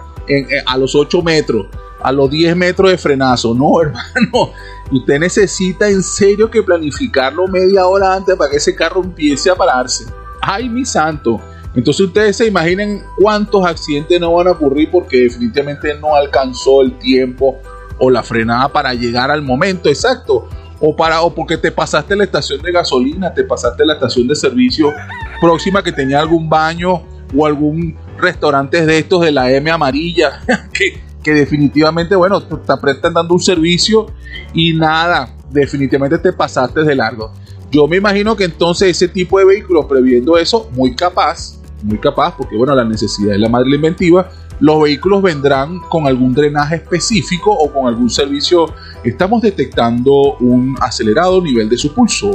a 0.66 0.78
los 0.78 0.94
8 0.94 1.22
metros, 1.22 1.66
a 2.02 2.12
los 2.12 2.30
10 2.30 2.56
metros 2.56 2.90
de 2.90 2.98
frenazo. 2.98 3.54
No, 3.54 3.80
hermano, 3.82 4.52
usted 4.90 5.18
necesita 5.18 5.88
en 5.88 6.02
serio 6.02 6.50
que 6.50 6.62
planificarlo 6.62 7.46
media 7.48 7.86
hora 7.86 8.14
antes 8.14 8.36
para 8.36 8.50
que 8.50 8.56
ese 8.56 8.74
carro 8.74 9.02
empiece 9.02 9.50
a 9.50 9.54
pararse. 9.54 10.04
¡Ay, 10.40 10.68
mi 10.68 10.84
santo! 10.84 11.40
Entonces 11.74 12.06
ustedes 12.06 12.36
se 12.36 12.46
imaginen 12.46 13.02
cuántos 13.18 13.64
accidentes 13.64 14.20
no 14.20 14.34
van 14.34 14.48
a 14.48 14.50
ocurrir 14.50 14.90
porque 14.90 15.22
definitivamente 15.22 15.94
no 15.94 16.14
alcanzó 16.14 16.82
el 16.82 16.98
tiempo 16.98 17.58
o 17.98 18.10
la 18.10 18.22
frenada 18.22 18.68
para 18.68 18.92
llegar 18.92 19.30
al 19.30 19.42
momento 19.42 19.88
exacto. 19.88 20.48
O, 20.80 20.96
para, 20.96 21.22
o 21.22 21.32
porque 21.32 21.56
te 21.56 21.70
pasaste 21.70 22.16
la 22.16 22.24
estación 22.24 22.60
de 22.60 22.72
gasolina, 22.72 23.32
te 23.32 23.44
pasaste 23.44 23.86
la 23.86 23.94
estación 23.94 24.26
de 24.26 24.34
servicio 24.34 24.92
próxima 25.40 25.82
que 25.82 25.92
tenía 25.92 26.18
algún 26.18 26.48
baño 26.48 27.04
o 27.36 27.46
algún 27.46 27.96
restaurante 28.18 28.84
de 28.84 28.98
estos 28.98 29.20
de 29.20 29.30
la 29.30 29.50
M 29.52 29.70
amarilla 29.70 30.40
que, 30.72 31.00
que 31.22 31.32
definitivamente, 31.32 32.16
bueno, 32.16 32.42
te 32.42 32.90
están 32.90 33.14
dando 33.14 33.34
un 33.34 33.40
servicio 33.40 34.06
y 34.52 34.74
nada, 34.74 35.34
definitivamente 35.50 36.18
te 36.18 36.32
pasaste 36.32 36.82
de 36.82 36.94
largo. 36.94 37.32
Yo 37.70 37.86
me 37.86 37.96
imagino 37.96 38.36
que 38.36 38.44
entonces 38.44 38.90
ese 38.90 39.08
tipo 39.08 39.38
de 39.38 39.44
vehículos, 39.44 39.86
previendo 39.86 40.36
eso, 40.36 40.68
muy 40.72 40.94
capaz, 40.94 41.58
muy 41.82 41.98
capaz, 41.98 42.36
porque 42.36 42.56
bueno, 42.56 42.74
la 42.74 42.84
necesidad 42.84 43.34
es 43.34 43.40
la 43.40 43.48
madre 43.48 43.74
inventiva, 43.74 44.30
los 44.60 44.80
vehículos 44.80 45.22
vendrán 45.22 45.80
con 45.88 46.06
algún 46.06 46.34
drenaje 46.34 46.76
específico 46.76 47.50
o 47.52 47.72
con 47.72 47.88
algún 47.88 48.08
servicio. 48.08 48.66
Estamos 49.02 49.42
detectando 49.42 50.36
un 50.38 50.76
acelerado 50.80 51.42
nivel 51.42 51.68
de 51.68 51.76
su 51.76 51.92
pulso. 51.92 52.30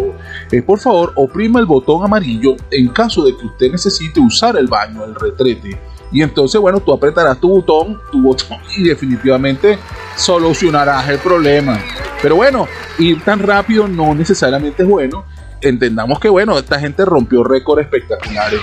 Eh, 0.51 0.61
por 0.61 0.77
favor, 0.79 1.13
oprima 1.15 1.61
el 1.61 1.65
botón 1.65 2.03
amarillo 2.03 2.57
en 2.69 2.89
caso 2.89 3.23
de 3.23 3.37
que 3.37 3.45
usted 3.45 3.71
necesite 3.71 4.19
usar 4.19 4.57
el 4.57 4.67
baño, 4.67 5.05
el 5.05 5.15
retrete 5.15 5.79
y 6.11 6.21
entonces, 6.21 6.59
bueno, 6.59 6.79
tú 6.79 6.93
apretarás 6.93 7.39
tu 7.39 7.49
botón, 7.49 7.99
tu 8.11 8.21
botón 8.21 8.57
y 8.77 8.83
definitivamente 8.83 9.77
solucionarás 10.15 11.09
el 11.09 11.19
problema. 11.19 11.79
Pero 12.21 12.35
bueno, 12.35 12.67
ir 12.97 13.23
tan 13.23 13.39
rápido 13.39 13.87
no 13.87 14.15
necesariamente 14.15 14.83
es 14.83 14.89
bueno. 14.89 15.25
Entendamos 15.61 16.19
que, 16.19 16.29
bueno, 16.29 16.57
esta 16.57 16.79
gente 16.79 17.03
rompió 17.03 17.43
récords 17.43 17.83
espectaculares. 17.83 18.61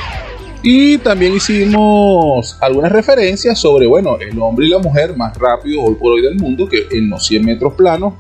Y 0.63 0.97
también 0.99 1.35
hicimos 1.35 2.57
algunas 2.61 2.91
referencias 2.91 3.59
sobre, 3.59 3.87
bueno, 3.87 4.17
el 4.19 4.41
hombre 4.41 4.67
y 4.67 4.71
la 4.71 4.79
mujer 4.79 5.15
más 5.15 5.37
rápidos 5.37 5.85
hoy 5.87 5.95
por 5.97 6.15
hoy 6.15 6.23
del 6.23 6.37
mundo, 6.37 6.67
que 6.67 6.87
en 6.91 7.11
los 7.11 7.27
100 7.27 7.45
metros 7.45 7.75
planos, 7.75 8.15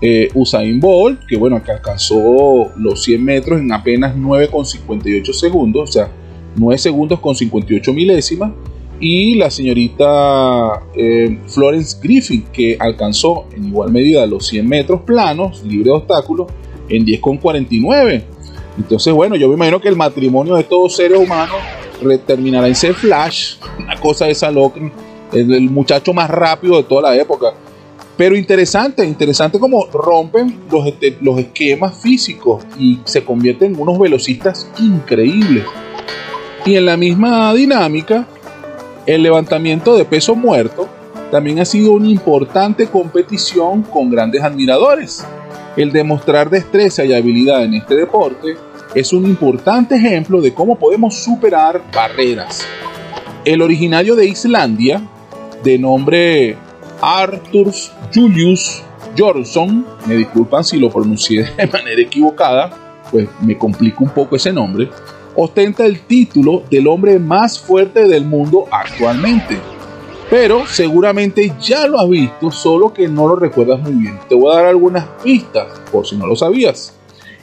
eh, 0.00 0.28
Usain 0.34 0.80
Bolt, 0.80 1.24
que 1.24 1.36
bueno, 1.36 1.62
que 1.62 1.70
alcanzó 1.70 2.72
los 2.76 3.02
100 3.04 3.24
metros 3.24 3.60
en 3.60 3.72
apenas 3.72 4.16
9,58 4.16 5.32
segundos, 5.32 5.88
o 5.88 5.92
sea, 5.92 6.10
9 6.56 6.78
segundos 6.78 7.20
con 7.20 7.34
58 7.34 7.92
milésimas. 7.92 8.52
y 9.00 9.34
la 9.34 9.50
señorita 9.50 10.84
eh, 10.94 11.38
Florence 11.48 11.98
Griffin, 12.00 12.44
que 12.52 12.76
alcanzó 12.78 13.46
en 13.54 13.66
igual 13.66 13.90
medida 13.90 14.24
los 14.24 14.46
100 14.46 14.66
metros 14.66 15.00
planos, 15.02 15.62
libre 15.64 15.86
de 15.86 15.96
obstáculos, 15.96 16.46
en 16.88 17.04
10,49. 17.04 18.22
Entonces, 18.78 19.12
bueno, 19.12 19.36
yo 19.36 19.48
me 19.48 19.54
imagino 19.54 19.80
que 19.80 19.88
el 19.88 19.96
matrimonio 19.96 20.54
de 20.54 20.60
estos 20.62 20.96
seres 20.96 21.18
humanos 21.18 21.56
terminará 22.26 22.68
en 22.68 22.74
ser 22.74 22.94
Flash, 22.94 23.56
una 23.78 23.96
cosa 23.96 24.26
de 24.26 24.32
esa 24.32 24.50
loca, 24.50 24.80
el, 25.32 25.52
el 25.52 25.70
muchacho 25.70 26.12
más 26.12 26.30
rápido 26.30 26.76
de 26.76 26.84
toda 26.84 27.02
la 27.02 27.16
época. 27.16 27.52
Pero 28.16 28.36
interesante, 28.36 29.04
interesante 29.04 29.58
como 29.58 29.86
rompen 29.86 30.60
los, 30.70 30.86
este, 30.86 31.16
los 31.20 31.38
esquemas 31.38 32.00
físicos 32.00 32.64
y 32.78 33.00
se 33.04 33.24
convierten 33.24 33.74
en 33.74 33.80
unos 33.80 33.98
velocistas 33.98 34.70
increíbles. 34.78 35.64
Y 36.66 36.76
en 36.76 36.86
la 36.86 36.96
misma 36.96 37.52
dinámica, 37.52 38.26
el 39.06 39.22
levantamiento 39.22 39.96
de 39.96 40.06
peso 40.06 40.34
muerto 40.34 40.88
también 41.30 41.58
ha 41.58 41.64
sido 41.66 41.92
una 41.92 42.08
importante 42.08 42.86
competición 42.86 43.82
con 43.82 44.10
grandes 44.10 44.42
admiradores. 44.42 45.26
El 45.76 45.92
demostrar 45.92 46.48
destreza 46.48 47.04
y 47.04 47.12
habilidad 47.12 47.64
en 47.64 47.74
este 47.74 47.94
deporte 47.96 48.56
es 48.94 49.12
un 49.12 49.26
importante 49.26 49.96
ejemplo 49.96 50.40
de 50.40 50.54
cómo 50.54 50.78
podemos 50.78 51.16
superar 51.16 51.82
barreras. 51.92 52.64
El 53.44 53.60
originario 53.60 54.16
de 54.16 54.26
Islandia, 54.26 55.02
de 55.62 55.78
nombre 55.78 56.56
Arthur 57.02 57.72
Julius 58.14 58.82
Johnson, 59.18 59.84
me 60.06 60.14
disculpan 60.14 60.64
si 60.64 60.78
lo 60.78 60.88
pronuncié 60.88 61.42
de 61.58 61.66
manera 61.66 62.00
equivocada, 62.00 63.02
pues 63.10 63.28
me 63.42 63.58
complica 63.58 63.98
un 64.00 64.10
poco 64.10 64.36
ese 64.36 64.52
nombre, 64.52 64.88
ostenta 65.36 65.84
el 65.84 66.00
título 66.00 66.62
del 66.70 66.86
hombre 66.86 67.18
más 67.18 67.58
fuerte 67.58 68.06
del 68.06 68.24
mundo 68.24 68.66
actualmente. 68.70 69.58
Pero 70.30 70.66
seguramente 70.66 71.52
ya 71.60 71.86
lo 71.86 72.00
has 72.00 72.08
visto, 72.08 72.50
solo 72.50 72.92
que 72.92 73.08
no 73.08 73.28
lo 73.28 73.36
recuerdas 73.36 73.80
muy 73.80 73.92
bien. 73.92 74.18
Te 74.28 74.34
voy 74.34 74.52
a 74.52 74.56
dar 74.56 74.66
algunas 74.66 75.06
pistas, 75.22 75.80
por 75.92 76.06
si 76.06 76.16
no 76.16 76.26
lo 76.26 76.34
sabías. 76.34 76.94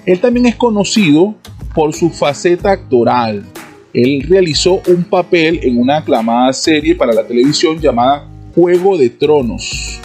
Él 0.05 0.19
también 0.19 0.47
es 0.47 0.55
conocido 0.55 1.35
por 1.73 1.93
su 1.93 2.09
faceta 2.09 2.71
actoral. 2.71 3.45
Él 3.93 4.25
realizó 4.27 4.81
un 4.87 5.03
papel 5.03 5.59
en 5.63 5.77
una 5.79 5.97
aclamada 5.97 6.51
serie 6.53 6.95
para 6.95 7.13
la 7.13 7.23
televisión 7.23 7.79
llamada 7.79 8.27
Juego 8.55 8.97
de 8.97 9.09
Tronos, 9.09 9.99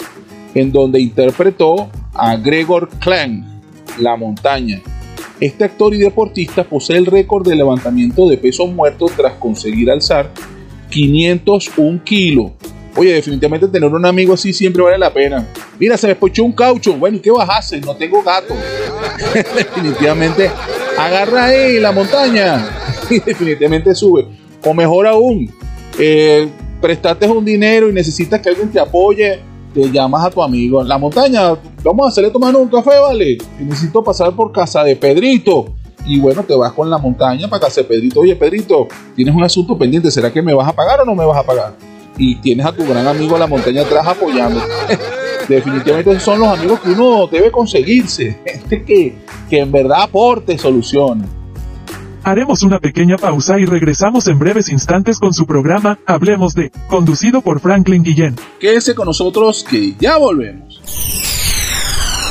en 0.55 0.71
donde 0.71 1.01
interpretó 1.01 1.89
a 2.13 2.37
Gregor 2.37 2.89
Clan, 3.01 3.63
la 3.99 4.17
montaña. 4.17 4.83
Este 5.41 5.65
actor 5.65 5.95
y 5.95 5.99
deportista 5.99 6.65
posee 6.65 6.97
el 6.97 7.07
récord 7.07 7.47
de 7.47 7.55
levantamiento 7.55 8.29
de 8.29 8.39
peso 8.39 8.67
muerto 8.67 9.07
tras 9.15 9.35
conseguir 9.35 9.91
alzar 9.91 10.31
501 10.91 12.01
kilos. 12.05 12.53
Oye, 12.97 13.13
definitivamente 13.13 13.69
tener 13.69 13.93
un 13.93 14.07
amigo 14.07 14.33
así 14.33 14.55
siempre 14.55 14.83
vale 14.83 14.97
la 14.97 15.13
pena. 15.13 15.47
Mira, 15.79 15.99
se 15.99 16.07
me 16.07 16.15
espochó 16.15 16.43
un 16.45 16.53
caucho. 16.53 16.95
Bueno, 16.95 17.19
¿y 17.19 17.21
qué 17.21 17.31
bajaste? 17.31 17.81
No 17.83 17.95
tengo 17.95 18.23
gato. 18.23 18.55
definitivamente 19.35 20.51
agarra 20.97 21.47
ahí 21.47 21.79
la 21.79 21.93
montaña 21.93 22.67
y 23.11 23.21
definitivamente 23.21 23.95
sube. 23.95 24.27
O 24.65 24.73
mejor 24.73 25.07
aún, 25.07 25.53
eh, 25.99 26.49
un 27.29 27.45
dinero 27.45 27.91
y 27.91 27.93
necesitas 27.93 28.41
que 28.41 28.49
alguien 28.49 28.71
te 28.71 28.81
apoye, 28.81 29.41
te 29.77 29.91
llamas 29.91 30.25
a 30.25 30.31
tu 30.31 30.43
amigo. 30.43 30.81
En 30.81 30.89
la 30.89 30.97
montaña, 30.97 31.55
vamos 31.85 32.07
a 32.07 32.09
hacerle 32.09 32.31
tomar 32.31 32.57
un 32.57 32.69
café, 32.69 32.99
¿vale? 32.99 33.37
necesito 33.61 34.03
pasar 34.03 34.35
por 34.35 34.51
casa 34.51 34.83
de 34.83 34.97
Pedrito. 34.97 35.67
Y 36.07 36.19
bueno, 36.19 36.43
te 36.45 36.55
vas 36.57 36.73
con 36.73 36.89
la 36.89 36.97
montaña 36.97 37.47
para 37.49 37.67
casa 37.67 37.83
de 37.83 37.87
Pedrito. 37.89 38.21
Oye, 38.21 38.35
Pedrito, 38.37 38.89
tienes 39.15 39.35
un 39.35 39.45
asunto 39.45 39.77
pendiente. 39.77 40.11
¿Será 40.11 40.33
que 40.33 40.41
me 40.41 40.55
vas 40.55 40.69
a 40.69 40.73
pagar 40.73 41.01
o 41.01 41.05
no 41.05 41.15
me 41.15 41.27
vas 41.27 41.39
a 41.39 41.43
pagar? 41.43 41.75
Y 42.17 42.37
tienes 42.37 42.65
a 42.65 42.73
tu 42.73 42.87
gran 42.87 43.07
amigo 43.07 43.35
en 43.35 43.41
la 43.41 43.47
montaña 43.47 43.83
atrás 43.83 44.07
apoyando. 44.07 44.63
Definitivamente 45.49 46.19
son 46.21 46.41
los 46.41 46.49
amigos 46.49 46.81
que 46.81 46.91
uno 46.91 47.27
debe 47.27 47.51
conseguirse. 47.51 48.39
Gente 48.47 48.83
que, 48.87 49.15
que 49.51 49.59
en 49.59 49.71
verdad 49.71 50.03
aporte 50.03 50.57
soluciones. 50.57 51.29
Haremos 52.27 52.65
una 52.65 52.81
pequeña 52.81 53.17
pausa 53.19 53.61
y 53.61 53.67
regresamos 53.67 54.27
en 54.27 54.41
breves 54.41 54.69
instantes 54.69 55.21
con 55.21 55.33
su 55.33 55.47
programa 55.47 56.01
Hablemos 56.07 56.55
de, 56.55 56.73
conducido 56.89 57.41
por 57.41 57.61
Franklin 57.61 58.03
Guillén. 58.03 58.35
Quédese 58.59 58.97
con 58.97 59.07
nosotros 59.07 59.65
que 59.71 59.95
ya 60.01 60.17
volvemos. 60.17 60.81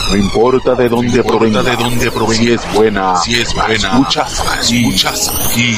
No 0.09 0.17
importa 0.17 0.75
de 0.75 0.89
dónde 0.89 1.23
provenga, 1.23 1.63
de 1.63 1.77
dónde 1.77 2.11
provenga, 2.11 2.43
si 2.43 2.51
es 2.51 2.73
buena, 2.73 3.15
si 3.15 3.35
es 3.35 3.53
buena, 3.53 3.73
escuchas, 3.73 4.43
escuchas 4.69 5.31
aquí. 5.49 5.77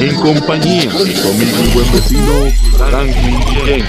En 0.00 0.14
compañía 0.14 0.82
de 0.82 1.04
mi 1.04 1.14
amigo 1.14 1.64
y 1.64 1.74
buen 1.74 1.92
vecino 1.92 2.32
Franklin 2.76 3.40
Guillén. 3.40 3.84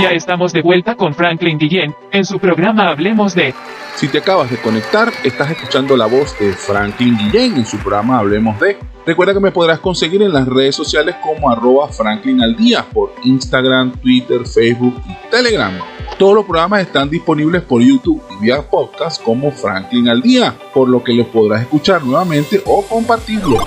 Ya 0.00 0.10
estamos 0.10 0.52
de 0.52 0.62
vuelta 0.62 0.94
con 0.94 1.12
Franklin 1.12 1.58
Guillén 1.58 1.92
en 2.12 2.24
su 2.24 2.38
programa 2.38 2.88
Hablemos 2.88 3.34
de. 3.34 3.52
Si 3.96 4.06
te 4.06 4.18
acabas 4.18 4.48
de 4.48 4.56
conectar, 4.58 5.12
estás 5.24 5.50
escuchando 5.50 5.96
la 5.96 6.06
voz 6.06 6.38
de 6.38 6.52
Franklin 6.52 7.18
Guillén 7.18 7.56
en 7.56 7.66
su 7.66 7.78
programa 7.78 8.20
Hablemos 8.20 8.60
de. 8.60 8.78
Recuerda 9.04 9.34
que 9.34 9.40
me 9.40 9.50
podrás 9.50 9.80
conseguir 9.80 10.22
en 10.22 10.32
las 10.32 10.46
redes 10.46 10.76
sociales 10.76 11.16
como 11.20 11.50
arroba 11.50 11.88
Franklin 11.88 12.40
al 12.40 12.54
día 12.54 12.84
por 12.84 13.12
Instagram, 13.24 13.90
Twitter, 14.00 14.46
Facebook 14.46 14.94
y 15.08 15.30
Telegram. 15.30 15.72
Todos 16.16 16.36
los 16.36 16.44
programas 16.44 16.82
están 16.82 17.10
disponibles 17.10 17.62
por 17.62 17.82
YouTube 17.82 18.22
y 18.30 18.44
vía 18.44 18.62
podcast 18.62 19.20
como 19.20 19.50
Franklin 19.50 20.08
al 20.08 20.22
día, 20.22 20.54
por 20.72 20.88
lo 20.88 21.02
que 21.02 21.12
los 21.12 21.26
podrás 21.26 21.62
escuchar 21.62 22.04
nuevamente 22.04 22.62
o 22.66 22.82
compartirlo. 22.82 23.58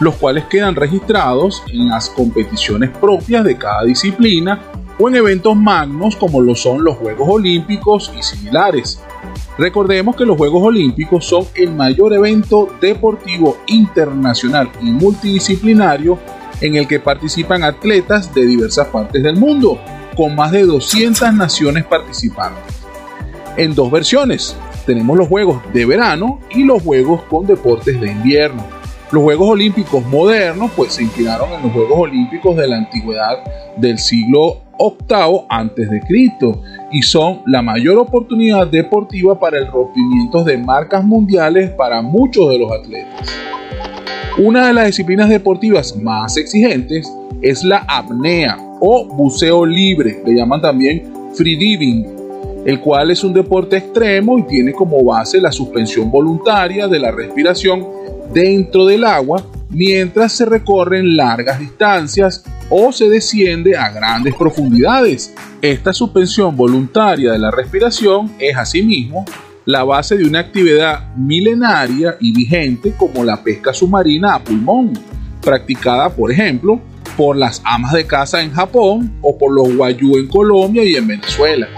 los 0.00 0.16
cuales 0.16 0.44
quedan 0.46 0.74
registrados 0.74 1.62
en 1.68 1.88
las 1.88 2.10
competiciones 2.10 2.90
propias 2.90 3.44
de 3.44 3.56
cada 3.56 3.84
disciplina 3.84 4.60
o 4.98 5.08
en 5.08 5.14
eventos 5.14 5.56
magnos 5.56 6.16
como 6.16 6.40
lo 6.40 6.54
son 6.54 6.84
los 6.84 6.96
Juegos 6.96 7.28
Olímpicos 7.28 8.12
y 8.18 8.22
similares. 8.22 9.00
Recordemos 9.56 10.16
que 10.16 10.24
los 10.24 10.36
Juegos 10.36 10.62
Olímpicos 10.62 11.24
son 11.24 11.44
el 11.54 11.72
mayor 11.72 12.12
evento 12.12 12.68
deportivo 12.80 13.58
internacional 13.66 14.70
y 14.80 14.90
multidisciplinario 14.90 16.18
en 16.60 16.76
el 16.76 16.86
que 16.86 17.00
participan 17.00 17.64
atletas 17.64 18.34
de 18.34 18.46
diversas 18.46 18.88
partes 18.88 19.22
del 19.22 19.36
mundo, 19.36 19.78
con 20.16 20.34
más 20.34 20.52
de 20.52 20.64
200 20.64 21.32
naciones 21.34 21.84
participantes. 21.84 22.80
En 23.56 23.74
dos 23.74 23.90
versiones, 23.90 24.56
tenemos 24.86 25.16
los 25.16 25.28
Juegos 25.28 25.62
de 25.72 25.86
verano 25.86 26.40
y 26.50 26.64
los 26.64 26.82
Juegos 26.82 27.22
con 27.24 27.46
deportes 27.46 28.00
de 28.00 28.10
invierno. 28.10 28.64
Los 29.12 29.22
Juegos 29.22 29.50
Olímpicos 29.50 30.04
modernos 30.06 30.70
pues 30.76 30.94
se 30.94 31.02
inspiraron 31.02 31.50
en 31.52 31.62
los 31.62 31.72
Juegos 31.72 31.98
Olímpicos 31.98 32.56
de 32.56 32.68
la 32.68 32.76
antigüedad 32.76 33.38
del 33.76 33.98
siglo 33.98 34.62
VIII 34.78 35.46
antes 35.48 35.90
de 35.90 36.00
Cristo 36.00 36.62
y 36.92 37.02
son 37.02 37.42
la 37.46 37.60
mayor 37.60 37.98
oportunidad 37.98 38.66
deportiva 38.68 39.38
para 39.38 39.58
el 39.58 39.66
rompimiento 39.66 40.44
de 40.44 40.58
marcas 40.58 41.04
mundiales 41.04 41.70
para 41.70 42.02
muchos 42.02 42.50
de 42.50 42.58
los 42.58 42.70
atletas. 42.72 43.49
Una 44.38 44.68
de 44.68 44.72
las 44.72 44.86
disciplinas 44.86 45.28
deportivas 45.28 45.96
más 45.96 46.36
exigentes 46.36 47.12
es 47.42 47.64
la 47.64 47.84
apnea 47.88 48.56
o 48.80 49.04
buceo 49.04 49.66
libre, 49.66 50.22
le 50.24 50.34
llaman 50.34 50.62
también 50.62 51.12
freediving, 51.34 52.06
el 52.64 52.80
cual 52.80 53.10
es 53.10 53.24
un 53.24 53.34
deporte 53.34 53.78
extremo 53.78 54.38
y 54.38 54.44
tiene 54.44 54.72
como 54.72 55.02
base 55.04 55.40
la 55.40 55.52
suspensión 55.52 56.10
voluntaria 56.10 56.86
de 56.86 56.98
la 56.98 57.10
respiración 57.10 57.86
dentro 58.32 58.86
del 58.86 59.04
agua 59.04 59.44
mientras 59.68 60.32
se 60.32 60.44
recorren 60.44 61.16
largas 61.16 61.58
distancias 61.58 62.44
o 62.70 62.92
se 62.92 63.08
desciende 63.08 63.76
a 63.76 63.90
grandes 63.90 64.34
profundidades. 64.34 65.34
Esta 65.60 65.92
suspensión 65.92 66.56
voluntaria 66.56 67.32
de 67.32 67.38
la 67.38 67.50
respiración 67.50 68.30
es 68.38 68.56
asimismo 68.56 69.24
la 69.70 69.84
base 69.84 70.16
de 70.16 70.24
una 70.24 70.40
actividad 70.40 71.14
milenaria 71.16 72.16
y 72.20 72.32
vigente 72.32 72.92
como 72.96 73.24
la 73.24 73.42
pesca 73.42 73.72
submarina 73.72 74.34
a 74.34 74.42
pulmón, 74.42 74.92
practicada 75.40 76.10
por 76.10 76.32
ejemplo 76.32 76.80
por 77.16 77.36
las 77.36 77.62
amas 77.64 77.92
de 77.92 78.06
casa 78.06 78.40
en 78.40 78.52
Japón 78.52 79.12
o 79.20 79.36
por 79.36 79.52
los 79.52 79.74
guayú 79.76 80.16
en 80.16 80.26
Colombia 80.26 80.82
y 80.84 80.96
en 80.96 81.06
Venezuela. 81.06 81.68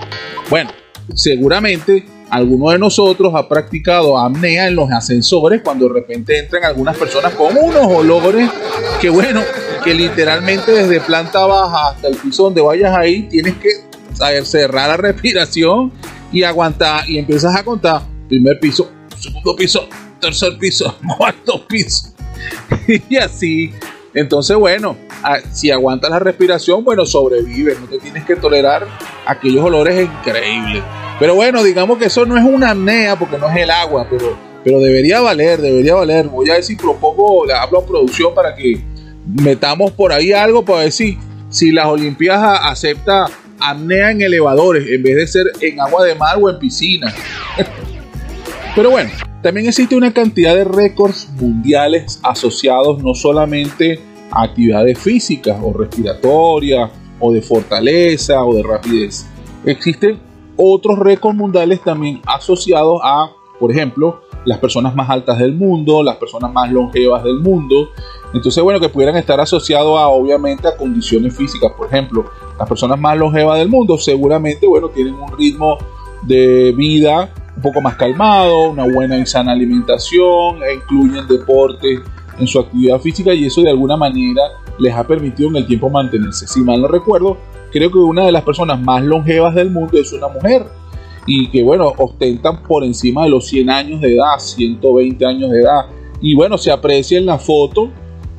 Bueno, 0.48 0.70
seguramente 1.14 2.04
alguno 2.30 2.70
de 2.70 2.78
nosotros 2.78 3.34
ha 3.34 3.48
practicado 3.48 4.18
apnea 4.18 4.68
en 4.68 4.74
los 4.74 4.90
ascensores 4.90 5.60
cuando 5.62 5.88
de 5.88 5.94
repente 5.94 6.38
entran 6.38 6.64
algunas 6.64 6.96
personas 6.96 7.34
con 7.34 7.56
unos 7.56 7.86
olores 7.86 8.48
que 9.00 9.10
bueno, 9.10 9.42
que 9.84 9.94
literalmente 9.94 10.72
desde 10.72 11.00
planta 11.00 11.44
baja 11.44 11.90
hasta 11.90 12.08
el 12.08 12.16
piso 12.16 12.44
donde 12.44 12.62
vayas 12.62 12.96
ahí 12.96 13.24
tienes 13.24 13.54
que 13.56 13.68
saber 14.14 14.46
cerrar 14.46 14.88
la 14.88 14.96
respiración 15.12 15.92
y 16.32 16.42
aguantar 16.42 17.08
y 17.08 17.18
empiezas 17.18 17.54
a 17.54 17.62
contar 17.62 18.02
primer 18.28 18.58
piso, 18.58 18.90
segundo 19.18 19.54
piso, 19.54 19.86
tercer 20.20 20.56
piso, 20.58 20.96
cuarto 21.18 21.66
piso. 21.66 22.14
y 23.08 23.16
así. 23.16 23.72
Entonces, 24.14 24.56
bueno, 24.56 24.96
si 25.52 25.70
aguantas 25.70 26.10
la 26.10 26.18
respiración, 26.18 26.84
bueno, 26.84 27.06
sobrevive. 27.06 27.76
No 27.80 27.86
te 27.86 27.98
tienes 27.98 28.24
que 28.24 28.36
tolerar 28.36 28.86
aquellos 29.26 29.64
olores 29.64 30.06
increíbles. 30.06 30.82
Pero 31.18 31.34
bueno, 31.34 31.62
digamos 31.62 31.98
que 31.98 32.06
eso 32.06 32.26
no 32.26 32.36
es 32.36 32.44
una 32.44 32.70
apnea 32.70 33.18
porque 33.18 33.38
no 33.38 33.48
es 33.48 33.56
el 33.56 33.70
agua, 33.70 34.06
pero, 34.10 34.36
pero 34.64 34.80
debería 34.80 35.20
valer, 35.20 35.60
debería 35.60 35.94
valer. 35.94 36.28
Voy 36.28 36.50
a 36.50 36.54
ver 36.54 36.64
si 36.64 36.76
propongo, 36.76 37.46
le 37.46 37.54
hablo 37.54 37.78
a 37.78 37.86
producción 37.86 38.34
para 38.34 38.54
que 38.54 38.82
metamos 39.24 39.92
por 39.92 40.12
ahí 40.12 40.32
algo 40.32 40.64
para 40.64 40.80
ver 40.80 40.92
si, 40.92 41.18
si 41.48 41.70
las 41.70 41.86
Olimpiadas 41.86 42.60
acepta 42.64 43.30
apnea 43.70 44.10
en 44.10 44.22
elevadores 44.22 44.86
en 44.88 45.02
vez 45.02 45.16
de 45.16 45.26
ser 45.26 45.46
en 45.60 45.80
agua 45.80 46.04
de 46.04 46.14
mar 46.14 46.36
o 46.40 46.50
en 46.50 46.58
piscina. 46.58 47.12
Pero 48.74 48.90
bueno, 48.90 49.10
también 49.42 49.66
existe 49.66 49.96
una 49.96 50.12
cantidad 50.12 50.54
de 50.54 50.64
récords 50.64 51.28
mundiales 51.34 52.20
asociados 52.22 53.02
no 53.02 53.14
solamente 53.14 54.00
a 54.30 54.44
actividades 54.44 54.98
físicas 54.98 55.58
o 55.62 55.72
respiratorias 55.72 56.90
o 57.20 57.32
de 57.32 57.42
fortaleza 57.42 58.42
o 58.44 58.54
de 58.54 58.62
rapidez. 58.62 59.26
Existen 59.64 60.18
otros 60.56 60.98
récords 60.98 61.36
mundiales 61.36 61.82
también 61.82 62.20
asociados 62.26 63.00
a, 63.02 63.30
por 63.58 63.70
ejemplo, 63.70 64.22
las 64.44 64.58
personas 64.58 64.94
más 64.94 65.08
altas 65.08 65.38
del 65.38 65.54
mundo, 65.54 66.02
las 66.02 66.16
personas 66.16 66.52
más 66.52 66.70
longevas 66.70 67.22
del 67.24 67.40
mundo. 67.40 67.90
Entonces, 68.34 68.62
bueno, 68.62 68.80
que 68.80 68.88
pudieran 68.88 69.16
estar 69.16 69.40
asociados 69.40 69.98
a, 69.98 70.08
obviamente, 70.08 70.66
a 70.66 70.76
condiciones 70.76 71.36
físicas. 71.36 71.72
Por 71.76 71.86
ejemplo, 71.86 72.30
las 72.62 72.68
personas 72.68 72.96
más 72.96 73.18
longevas 73.18 73.58
del 73.58 73.68
mundo 73.68 73.98
seguramente, 73.98 74.68
bueno, 74.68 74.88
tienen 74.88 75.14
un 75.14 75.36
ritmo 75.36 75.78
de 76.22 76.72
vida 76.76 77.28
un 77.56 77.60
poco 77.60 77.80
más 77.80 77.96
calmado, 77.96 78.70
una 78.70 78.84
buena 78.84 79.18
y 79.18 79.26
sana 79.26 79.50
alimentación, 79.50 80.62
e 80.62 80.74
incluyen 80.74 81.26
deportes 81.26 81.98
en 82.38 82.46
su 82.46 82.60
actividad 82.60 83.00
física 83.00 83.34
y 83.34 83.46
eso 83.46 83.62
de 83.62 83.70
alguna 83.70 83.96
manera 83.96 84.42
les 84.78 84.94
ha 84.94 85.04
permitido 85.04 85.48
en 85.48 85.56
el 85.56 85.66
tiempo 85.66 85.90
mantenerse. 85.90 86.46
Si 86.46 86.60
mal 86.60 86.80
no 86.80 86.86
recuerdo, 86.86 87.36
creo 87.72 87.90
que 87.90 87.98
una 87.98 88.26
de 88.26 88.30
las 88.30 88.44
personas 88.44 88.80
más 88.80 89.02
longevas 89.02 89.56
del 89.56 89.70
mundo 89.70 89.98
es 89.98 90.12
una 90.12 90.28
mujer 90.28 90.64
y 91.26 91.50
que 91.50 91.64
bueno, 91.64 91.92
ostentan 91.98 92.62
por 92.62 92.84
encima 92.84 93.24
de 93.24 93.30
los 93.30 93.48
100 93.48 93.70
años 93.70 94.00
de 94.00 94.14
edad, 94.14 94.38
120 94.38 95.26
años 95.26 95.50
de 95.50 95.62
edad. 95.62 95.86
Y 96.20 96.36
bueno, 96.36 96.56
se 96.58 96.70
aprecia 96.70 97.18
en 97.18 97.26
la 97.26 97.38
foto, 97.38 97.90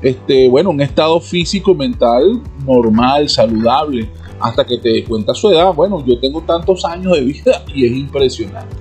este, 0.04 0.50
bueno, 0.50 0.70
un 0.70 0.82
estado 0.82 1.20
físico 1.22 1.74
mental 1.74 2.42
normal, 2.66 3.30
saludable, 3.30 4.10
hasta 4.40 4.66
que 4.66 4.78
te 4.78 4.90
des 4.90 5.08
cuenta 5.08 5.34
su 5.34 5.50
edad. 5.50 5.74
Bueno, 5.74 6.04
yo 6.06 6.20
tengo 6.20 6.42
tantos 6.42 6.84
años 6.84 7.14
de 7.14 7.22
vida 7.22 7.64
y 7.74 7.86
es 7.86 7.94
impresionante. 7.94 8.76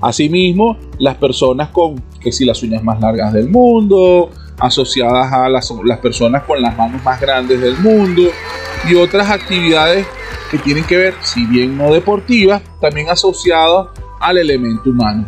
Asimismo, 0.00 0.76
las 0.98 1.16
personas 1.16 1.70
con 1.70 2.00
que 2.20 2.30
si 2.30 2.44
las 2.44 2.62
uñas 2.62 2.84
más 2.84 3.00
largas 3.00 3.32
del 3.32 3.48
mundo, 3.48 4.30
asociadas 4.58 5.32
a 5.32 5.48
las, 5.48 5.72
las 5.84 5.98
personas 5.98 6.44
con 6.44 6.60
las 6.60 6.76
manos 6.76 7.02
más 7.02 7.20
grandes 7.20 7.60
del 7.60 7.78
mundo 7.78 8.22
y 8.88 8.94
otras 8.94 9.30
actividades 9.30 10.06
que 10.50 10.58
tienen 10.58 10.84
que 10.84 10.96
ver, 10.96 11.14
si 11.22 11.46
bien 11.46 11.76
no 11.76 11.92
deportivas, 11.92 12.62
también 12.80 13.08
asociadas 13.08 13.88
al 14.20 14.38
elemento 14.38 14.90
humano. 14.90 15.26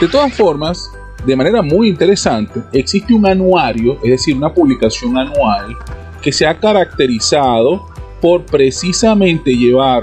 De 0.00 0.08
todas 0.08 0.32
formas, 0.32 0.90
de 1.26 1.36
manera 1.36 1.62
muy 1.62 1.88
interesante, 1.88 2.60
existe 2.72 3.14
un 3.14 3.26
anuario, 3.26 3.98
es 4.02 4.10
decir, 4.10 4.36
una 4.36 4.52
publicación 4.52 5.18
anual, 5.18 5.76
que 6.22 6.32
se 6.32 6.46
ha 6.46 6.58
caracterizado 6.58 7.86
por 8.20 8.44
precisamente 8.44 9.56
llevar 9.56 10.02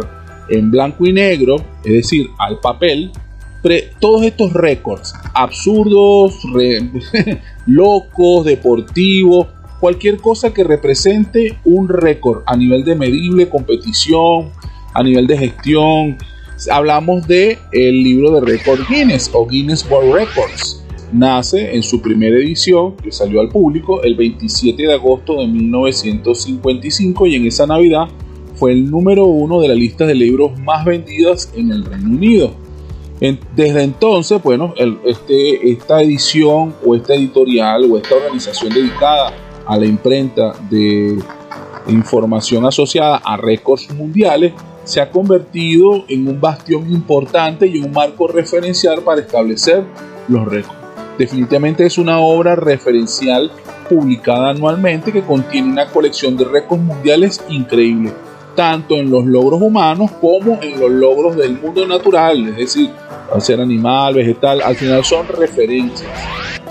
en 0.50 0.72
blanco 0.72 1.06
y 1.06 1.14
negro, 1.14 1.58
es 1.84 1.94
decir, 1.94 2.30
al 2.40 2.60
papel, 2.60 3.12
todos 4.00 4.24
estos 4.24 4.54
récords 4.54 5.14
absurdos, 5.34 6.36
locos, 7.66 8.46
deportivos, 8.46 9.48
cualquier 9.80 10.18
cosa 10.18 10.54
que 10.54 10.64
represente 10.64 11.58
un 11.66 11.90
récord 11.90 12.44
a 12.46 12.56
nivel 12.56 12.84
de 12.84 12.96
medible, 12.96 13.50
competición, 13.50 14.52
a 14.94 15.04
nivel 15.04 15.28
de 15.28 15.38
gestión. 15.38 16.18
Hablamos 16.72 17.28
de 17.28 17.60
el 17.72 18.04
libro 18.04 18.32
de 18.32 18.42
récord 18.42 18.80
Guinness 18.90 19.30
o 19.34 19.46
Guinness 19.46 19.86
World 19.90 20.14
Records. 20.14 20.84
Nace 21.12 21.76
en 21.76 21.84
su 21.84 22.02
primera 22.02 22.36
edición, 22.36 22.96
que 22.98 23.12
salió 23.12 23.40
al 23.40 23.50
público 23.50 24.04
el 24.04 24.16
27 24.16 24.84
de 24.84 24.94
agosto 24.94 25.40
de 25.40 25.48
1955 25.48 27.28
y 27.28 27.36
en 27.36 27.46
esa 27.46 27.66
Navidad 27.66 28.08
fue 28.56 28.74
el 28.74 28.90
número 28.90 29.26
uno 29.26 29.62
de 29.62 29.70
la 29.70 29.76
lista 29.76 30.06
de 30.06 30.16
libros 30.16 30.60
más 30.60 30.84
vendidas 30.84 31.52
en 31.56 31.72
el 31.72 31.86
Reino 31.86 32.10
Unido. 32.10 32.52
desde 33.56 33.84
entonces, 33.84 34.42
bueno, 34.44 34.74
este, 35.06 35.72
esta 35.72 36.02
edición 36.02 36.76
o 36.86 36.96
esta 36.96 37.14
editorial 37.14 37.90
o 37.90 37.98
esta 37.98 38.16
organización 38.16 38.74
dedicada 38.74 39.34
a 39.66 39.78
la 39.78 39.86
imprenta 39.86 40.54
de 40.70 41.18
información 41.88 42.66
asociada 42.66 43.18
a 43.18 43.38
récords 43.38 43.94
mundiales 43.94 44.54
se 44.84 45.02
ha 45.02 45.10
convertido 45.10 46.06
en 46.08 46.28
un 46.28 46.40
bastión 46.40 46.90
importante 46.90 47.68
y 47.68 47.78
un 47.78 47.92
marco 47.92 48.28
referencial 48.28 49.02
para 49.02 49.22
establecer 49.22 49.84
los 50.28 50.46
récords. 50.48 50.87
Definitivamente 51.18 51.86
es 51.86 51.98
una 51.98 52.20
obra 52.20 52.56
referencial 52.56 53.52
publicada 53.90 54.50
anualmente 54.50 55.12
que 55.12 55.24
contiene 55.24 55.72
una 55.72 55.88
colección 55.88 56.38
de 56.38 56.46
récords 56.46 56.84
mundiales 56.84 57.42
increíble 57.50 58.14
tanto 58.58 58.96
en 58.96 59.12
los 59.12 59.24
logros 59.24 59.62
humanos 59.62 60.10
como 60.20 60.60
en 60.64 60.80
los 60.80 60.90
logros 60.90 61.38
del 61.38 61.62
mundo 61.62 61.88
natural, 61.88 62.48
es 62.50 62.58
decir, 62.58 62.90
al 63.32 63.40
ser 63.40 63.62
animal, 63.62 64.16
vegetal, 64.16 64.62
al 64.64 64.76
final 64.76 65.06
son 65.06 65.28
referencias. 65.28 66.10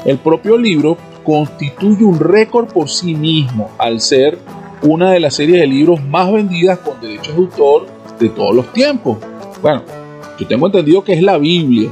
El 0.04 0.18
propio 0.18 0.58
libro 0.58 0.98
constituye 1.22 2.04
un 2.04 2.18
récord 2.18 2.66
por 2.66 2.90
sí 2.90 3.14
mismo 3.14 3.70
al 3.78 4.00
ser 4.00 4.36
una 4.82 5.12
de 5.12 5.20
las 5.20 5.34
series 5.34 5.60
de 5.60 5.66
libros 5.68 6.02
más 6.04 6.30
vendidas 6.32 6.80
con 6.80 7.00
derechos 7.00 7.36
de 7.36 7.40
autor 7.40 7.86
de 8.18 8.28
todos 8.30 8.54
los 8.54 8.72
tiempos. 8.72 9.18
Bueno, 9.62 9.82
yo 10.40 10.46
tengo 10.48 10.66
entendido 10.66 11.04
que 11.04 11.12
es 11.12 11.22
la 11.22 11.38
Biblia, 11.38 11.90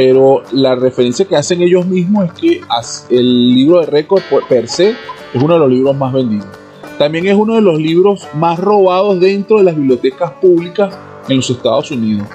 pero 0.00 0.42
la 0.52 0.74
referencia 0.76 1.26
que 1.26 1.36
hacen 1.36 1.60
ellos 1.60 1.84
mismos 1.84 2.24
es 2.24 2.32
que 2.32 2.60
el 3.10 3.54
libro 3.54 3.80
de 3.80 3.86
récord 3.86 4.22
per 4.48 4.66
se 4.66 4.92
es 4.92 5.42
uno 5.42 5.52
de 5.52 5.60
los 5.60 5.68
libros 5.68 5.94
más 5.94 6.10
vendidos. 6.10 6.48
También 6.98 7.26
es 7.26 7.34
uno 7.34 7.56
de 7.56 7.60
los 7.60 7.78
libros 7.78 8.26
más 8.32 8.58
robados 8.58 9.20
dentro 9.20 9.58
de 9.58 9.64
las 9.64 9.76
bibliotecas 9.76 10.30
públicas 10.40 10.98
en 11.28 11.36
los 11.36 11.50
Estados 11.50 11.90
Unidos. 11.90 12.26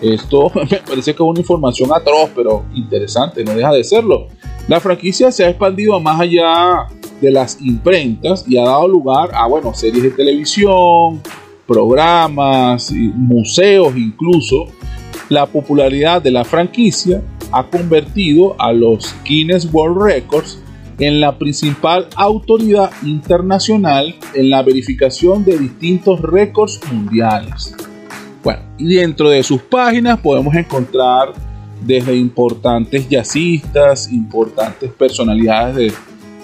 Esto 0.00 0.50
me 0.68 0.78
parece 0.78 1.14
que 1.14 1.22
es 1.22 1.28
una 1.28 1.38
información 1.38 1.90
atroz, 1.94 2.30
pero 2.34 2.64
interesante, 2.74 3.44
no 3.44 3.54
deja 3.54 3.70
de 3.70 3.84
serlo. 3.84 4.26
La 4.66 4.80
franquicia 4.80 5.30
se 5.30 5.44
ha 5.44 5.48
expandido 5.48 6.00
más 6.00 6.20
allá 6.20 6.88
de 7.20 7.30
las 7.30 7.60
imprentas 7.60 8.44
y 8.48 8.58
ha 8.58 8.64
dado 8.64 8.88
lugar 8.88 9.30
a 9.32 9.46
bueno, 9.46 9.72
series 9.74 10.02
de 10.02 10.10
televisión, 10.10 11.22
programas, 11.68 12.90
museos 12.90 13.96
incluso. 13.96 14.66
La 15.28 15.46
popularidad 15.46 16.22
de 16.22 16.30
la 16.30 16.44
franquicia 16.44 17.22
ha 17.52 17.66
convertido 17.66 18.54
a 18.60 18.72
los 18.72 19.14
Guinness 19.24 19.68
World 19.72 20.02
Records 20.02 20.58
en 20.98 21.20
la 21.20 21.38
principal 21.38 22.06
autoridad 22.16 22.90
internacional 23.04 24.14
en 24.34 24.50
la 24.50 24.62
verificación 24.62 25.44
de 25.44 25.58
distintos 25.58 26.20
récords 26.20 26.80
mundiales. 26.92 27.74
Bueno, 28.42 28.62
y 28.78 28.94
dentro 28.94 29.30
de 29.30 29.42
sus 29.42 29.62
páginas 29.62 30.20
podemos 30.20 30.54
encontrar 30.54 31.32
desde 31.84 32.16
importantes 32.16 33.08
jazzistas, 33.08 34.12
importantes 34.12 34.90
personalidades 34.92 35.94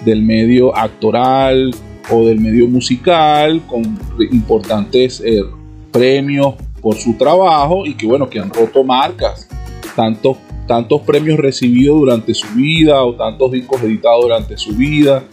del 0.05 0.23
medio 0.23 0.77
actoral 0.77 1.71
o 2.11 2.27
del 2.27 2.41
medio 2.41 2.67
musical, 2.67 3.61
con 3.67 3.99
importantes 4.31 5.23
eh, 5.25 5.43
premios 5.93 6.55
por 6.81 6.97
su 6.97 7.15
trabajo 7.15 7.87
y 7.87 7.95
que 7.95 8.07
bueno, 8.07 8.29
que 8.29 8.39
han 8.39 8.51
roto 8.51 8.85
marcas, 8.85 9.49
tanto 9.95 10.37
tantos 10.67 11.01
premios 11.01 11.39
recibidos 11.39 11.99
durante 11.99 12.35
su 12.35 12.47
vida 12.55 13.03
o 13.03 13.15
tantos 13.15 13.51
discos 13.53 13.83
editados 13.83 14.23
durante 14.23 14.57
su 14.59 14.73
vida, 14.73 15.25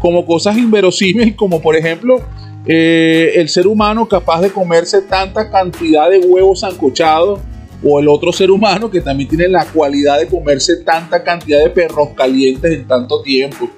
como 0.00 0.26
cosas 0.26 0.58
inverosímiles 0.58 1.36
como 1.36 1.62
por 1.62 1.76
ejemplo 1.76 2.20
eh, 2.66 3.32
el 3.36 3.48
ser 3.48 3.66
humano 3.66 4.06
capaz 4.06 4.40
de 4.42 4.50
comerse 4.50 5.02
tanta 5.02 5.50
cantidad 5.50 6.10
de 6.10 6.18
huevos 6.18 6.60
sancochados 6.60 7.40
o 7.82 8.00
el 8.00 8.08
otro 8.08 8.32
ser 8.32 8.50
humano 8.50 8.90
que 8.90 9.00
también 9.00 9.28
tiene 9.28 9.48
la 9.48 9.64
cualidad 9.64 10.18
de 10.18 10.26
comerse 10.26 10.76
tanta 10.78 11.22
cantidad 11.22 11.62
de 11.62 11.70
perros 11.70 12.10
calientes 12.14 12.70
en 12.72 12.86
tanto 12.86 13.22
tiempo. 13.22 13.70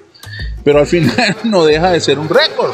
Pero 0.63 0.79
al 0.79 0.87
final 0.87 1.15
no 1.45 1.63
deja 1.63 1.91
de 1.91 1.99
ser 2.01 2.19
un 2.19 2.27
récord. 2.27 2.73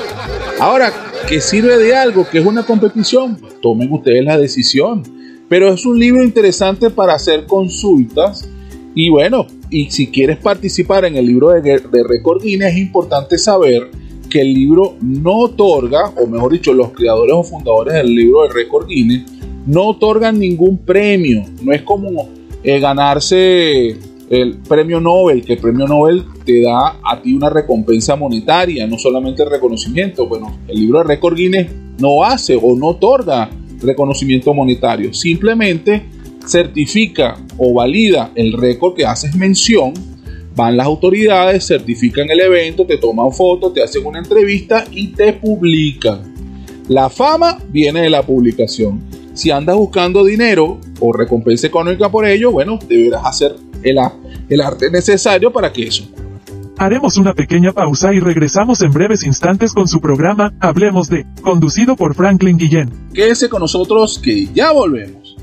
Ahora, 0.59 0.91
¿qué 1.29 1.39
sirve 1.39 1.77
de 1.77 1.95
algo? 1.95 2.27
que 2.29 2.39
es 2.39 2.45
una 2.45 2.63
competición? 2.63 3.39
Tomen 3.61 3.91
ustedes 3.93 4.23
la 4.25 4.37
decisión 4.37 5.03
pero 5.49 5.73
es 5.73 5.85
un 5.85 5.99
libro 5.99 6.23
interesante 6.23 6.91
para 6.91 7.15
hacer 7.15 7.45
consultas. 7.47 8.47
Y 8.93 9.09
bueno, 9.09 9.47
y 9.69 9.89
si 9.89 10.07
quieres 10.07 10.37
participar 10.37 11.05
en 11.05 11.17
el 11.17 11.25
libro 11.25 11.49
de, 11.49 11.61
de 11.61 12.03
Record 12.07 12.43
Guinness, 12.43 12.73
es 12.73 12.77
importante 12.77 13.37
saber 13.37 13.89
que 14.29 14.41
el 14.41 14.53
libro 14.53 14.95
no 15.01 15.37
otorga, 15.37 16.13
o 16.17 16.27
mejor 16.27 16.51
dicho, 16.51 16.71
los 16.71 16.91
creadores 16.91 17.33
o 17.35 17.43
fundadores 17.43 17.95
del 17.95 18.13
libro 18.13 18.43
de 18.43 18.53
Record 18.53 18.87
Guinness 18.87 19.23
no 19.65 19.87
otorgan 19.87 20.37
ningún 20.37 20.77
premio. 20.77 21.45
No 21.63 21.73
es 21.73 21.81
como 21.81 22.29
eh, 22.63 22.79
ganarse 22.79 23.97
el 24.29 24.57
premio 24.59 25.01
Nobel, 25.01 25.43
que 25.43 25.53
el 25.53 25.59
premio 25.59 25.87
Nobel 25.87 26.23
te 26.45 26.61
da 26.61 26.99
a 27.03 27.19
ti 27.21 27.33
una 27.33 27.49
recompensa 27.49 28.15
monetaria, 28.15 28.85
no 28.85 28.97
solamente 28.99 29.43
el 29.43 29.49
reconocimiento. 29.49 30.27
Bueno, 30.27 30.59
el 30.67 30.79
libro 30.79 30.99
de 30.99 31.05
récord 31.05 31.35
Guinness 31.35 31.71
no 31.99 32.23
hace 32.23 32.55
o 32.55 32.75
no 32.75 32.89
otorga 32.89 33.49
reconocimiento 33.81 34.53
monetario, 34.53 35.13
simplemente 35.13 36.05
certifica 36.45 37.37
o 37.57 37.73
valida 37.73 38.31
el 38.35 38.53
récord 38.53 38.95
que 38.95 39.05
haces 39.05 39.35
mención, 39.35 39.93
van 40.55 40.77
las 40.77 40.85
autoridades, 40.85 41.65
certifican 41.65 42.29
el 42.29 42.39
evento, 42.41 42.85
te 42.85 42.97
toman 42.97 43.31
fotos, 43.31 43.73
te 43.73 43.81
hacen 43.81 44.05
una 44.05 44.19
entrevista 44.19 44.85
y 44.91 45.07
te 45.07 45.33
publican. 45.33 46.33
La 46.87 47.09
fama 47.09 47.59
viene 47.69 48.01
de 48.01 48.09
la 48.09 48.23
publicación. 48.23 49.01
Si 49.33 49.51
andas 49.51 49.75
buscando 49.77 50.25
dinero 50.25 50.79
o 50.99 51.13
recompensa 51.13 51.67
económica 51.67 52.09
por 52.09 52.27
ello, 52.27 52.51
bueno, 52.51 52.79
deberás 52.87 53.25
hacer 53.25 53.55
el, 53.83 53.97
el 54.49 54.61
arte 54.61 54.89
necesario 54.91 55.51
para 55.51 55.71
que 55.71 55.87
eso 55.87 56.05
Haremos 56.79 57.17
una 57.17 57.33
pequeña 57.33 57.73
pausa 57.73 58.13
y 58.13 58.21
regresamos 58.21 58.81
en 58.81 58.93
breves 58.93 59.23
instantes 59.23 59.73
con 59.73 59.89
su 59.89 59.99
programa 59.99 60.53
Hablemos 60.61 61.09
de, 61.09 61.25
conducido 61.41 61.97
por 61.97 62.15
Franklin 62.15 62.57
Guillén. 62.57 62.89
Quédese 63.13 63.49
con 63.49 63.59
nosotros 63.59 64.17
que 64.23 64.47
ya 64.53 64.71
volvemos. 64.71 65.35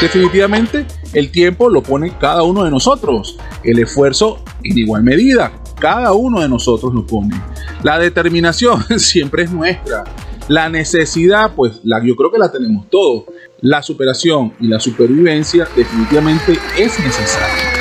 Definitivamente, 0.00 0.86
el 1.12 1.30
tiempo 1.30 1.68
lo 1.68 1.82
pone 1.82 2.12
cada 2.18 2.42
uno 2.42 2.64
de 2.64 2.70
nosotros, 2.70 3.36
el 3.64 3.78
esfuerzo 3.80 4.44
en 4.62 4.78
igual 4.78 5.02
medida, 5.02 5.52
cada 5.78 6.12
uno 6.12 6.40
de 6.40 6.48
nosotros 6.48 6.92
lo 6.94 7.06
pone. 7.06 7.40
La 7.82 7.98
determinación 7.98 8.82
siempre 8.98 9.44
es 9.44 9.52
nuestra. 9.52 10.04
La 10.48 10.68
necesidad, 10.68 11.54
pues 11.54 11.80
la, 11.84 12.02
yo 12.04 12.16
creo 12.16 12.30
que 12.30 12.38
la 12.38 12.50
tenemos 12.50 12.88
todos. 12.88 13.24
La 13.60 13.82
superación 13.82 14.54
y 14.60 14.68
la 14.68 14.80
supervivencia 14.80 15.68
definitivamente 15.76 16.52
es 16.76 16.98
necesaria. 16.98 17.78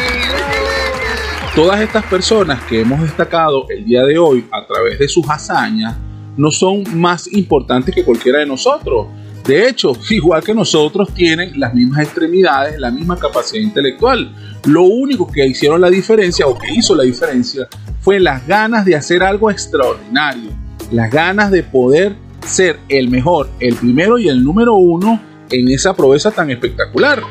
Todas 1.56 1.82
estas 1.82 2.06
personas 2.06 2.62
que 2.66 2.82
hemos 2.82 3.02
destacado 3.02 3.66
el 3.70 3.84
día 3.84 4.04
de 4.04 4.18
hoy 4.18 4.45
a 4.52 4.66
través 4.68 5.00
de 5.00 5.08
sus 5.08 5.28
hazañas 5.28 5.95
no 6.36 6.52
son 6.52 6.84
más 6.93 7.32
importantes 7.34 7.95
que 7.95 8.04
cualquiera 8.04 8.39
de 8.39 8.45
nosotros. 8.45 9.08
De 9.48 9.70
hecho, 9.70 9.93
igual 10.10 10.43
que 10.43 10.54
nosotros, 10.54 11.14
tienen 11.14 11.58
las 11.58 11.74
mismas 11.74 12.04
extremidades, 12.04 12.78
la 12.78 12.91
misma 12.91 13.18
capacidad 13.18 13.62
intelectual. 13.62 14.36
Lo 14.66 14.84
único 14.84 15.26
que 15.32 15.48
hicieron 15.48 15.80
la 15.80 15.89
diferencia 15.89 16.45
o 16.45 16.58
que 16.58 16.70
hizo 16.74 16.93
la 16.93 17.04
diferencia 17.04 17.66
fue 18.02 18.20
las 18.20 18.45
ganas 18.45 18.84
de 18.84 18.98
hacer 18.98 19.24
algo 19.24 19.50
extraordinario, 19.50 20.52
las 20.91 21.10
ganas 21.10 21.50
de 21.50 21.64
poder 21.64 22.16
ser 22.45 22.80
el 22.89 23.10
mejor, 23.10 23.50
el 23.62 23.76
primero 23.76 24.18
y 24.20 24.28
el 24.28 24.43
número 24.43 24.76
uno 24.76 25.22
en 25.50 25.70
esa 25.70 25.95
proeza 25.95 26.32
tan 26.32 26.52
espectacular. 26.52 27.22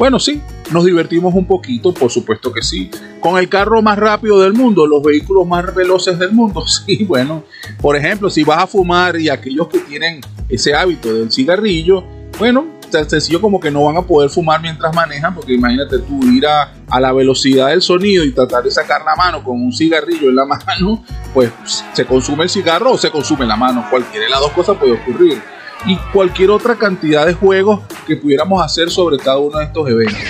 Bueno, 0.00 0.18
sí, 0.18 0.42
nos 0.72 0.84
divertimos 0.84 1.34
un 1.34 1.46
poquito, 1.46 1.92
por 1.92 2.10
supuesto 2.10 2.52
que 2.52 2.62
sí. 2.62 2.90
Con 3.20 3.38
el 3.38 3.48
carro 3.48 3.82
más 3.82 3.98
rápido 3.98 4.40
del 4.40 4.52
mundo, 4.52 4.86
los 4.86 5.02
vehículos 5.02 5.46
más 5.46 5.74
veloces 5.74 6.18
del 6.18 6.32
mundo, 6.32 6.66
sí, 6.66 7.04
bueno. 7.04 7.44
Por 7.80 7.96
ejemplo, 7.96 8.30
si 8.30 8.44
vas 8.44 8.62
a 8.62 8.66
fumar 8.66 9.18
y 9.20 9.28
aquellos 9.28 9.68
que 9.68 9.80
tienen 9.80 10.20
ese 10.48 10.74
hábito 10.74 11.12
del 11.12 11.30
cigarrillo, 11.30 12.04
bueno, 12.38 12.66
tan 12.92 13.08
sencillo 13.08 13.40
como 13.40 13.58
que 13.58 13.70
no 13.70 13.84
van 13.84 13.96
a 13.96 14.02
poder 14.02 14.30
fumar 14.30 14.60
mientras 14.60 14.94
manejan, 14.94 15.34
porque 15.34 15.54
imagínate 15.54 15.98
tú 15.98 16.22
ir 16.24 16.46
a, 16.46 16.72
a, 16.88 17.00
la 17.00 17.12
velocidad 17.12 17.68
del 17.68 17.82
sonido 17.82 18.22
y 18.22 18.32
tratar 18.32 18.62
de 18.62 18.70
sacar 18.70 19.02
la 19.04 19.16
mano 19.16 19.42
con 19.42 19.60
un 19.60 19.72
cigarrillo 19.72 20.28
en 20.28 20.36
la 20.36 20.44
mano, 20.66 21.04
pues 21.34 21.50
se 21.92 22.04
consume 22.04 22.44
el 22.44 22.50
cigarro 22.50 22.92
o 22.92 22.98
se 22.98 23.10
consume 23.10 23.46
la 23.46 23.56
mano, 23.56 23.86
cualquiera 23.90 24.26
de 24.26 24.30
las 24.30 24.40
dos 24.40 24.52
cosas 24.52 24.76
puede 24.76 24.92
ocurrir. 24.92 25.42
Y 25.84 25.96
cualquier 26.12 26.50
otra 26.50 26.76
cantidad 26.76 27.26
de 27.26 27.34
juegos 27.34 27.80
que 28.06 28.14
pudiéramos 28.14 28.64
hacer 28.64 28.88
sobre 28.88 29.16
cada 29.16 29.38
uno 29.38 29.58
de 29.58 29.64
estos 29.64 29.88
eventos. 29.88 30.22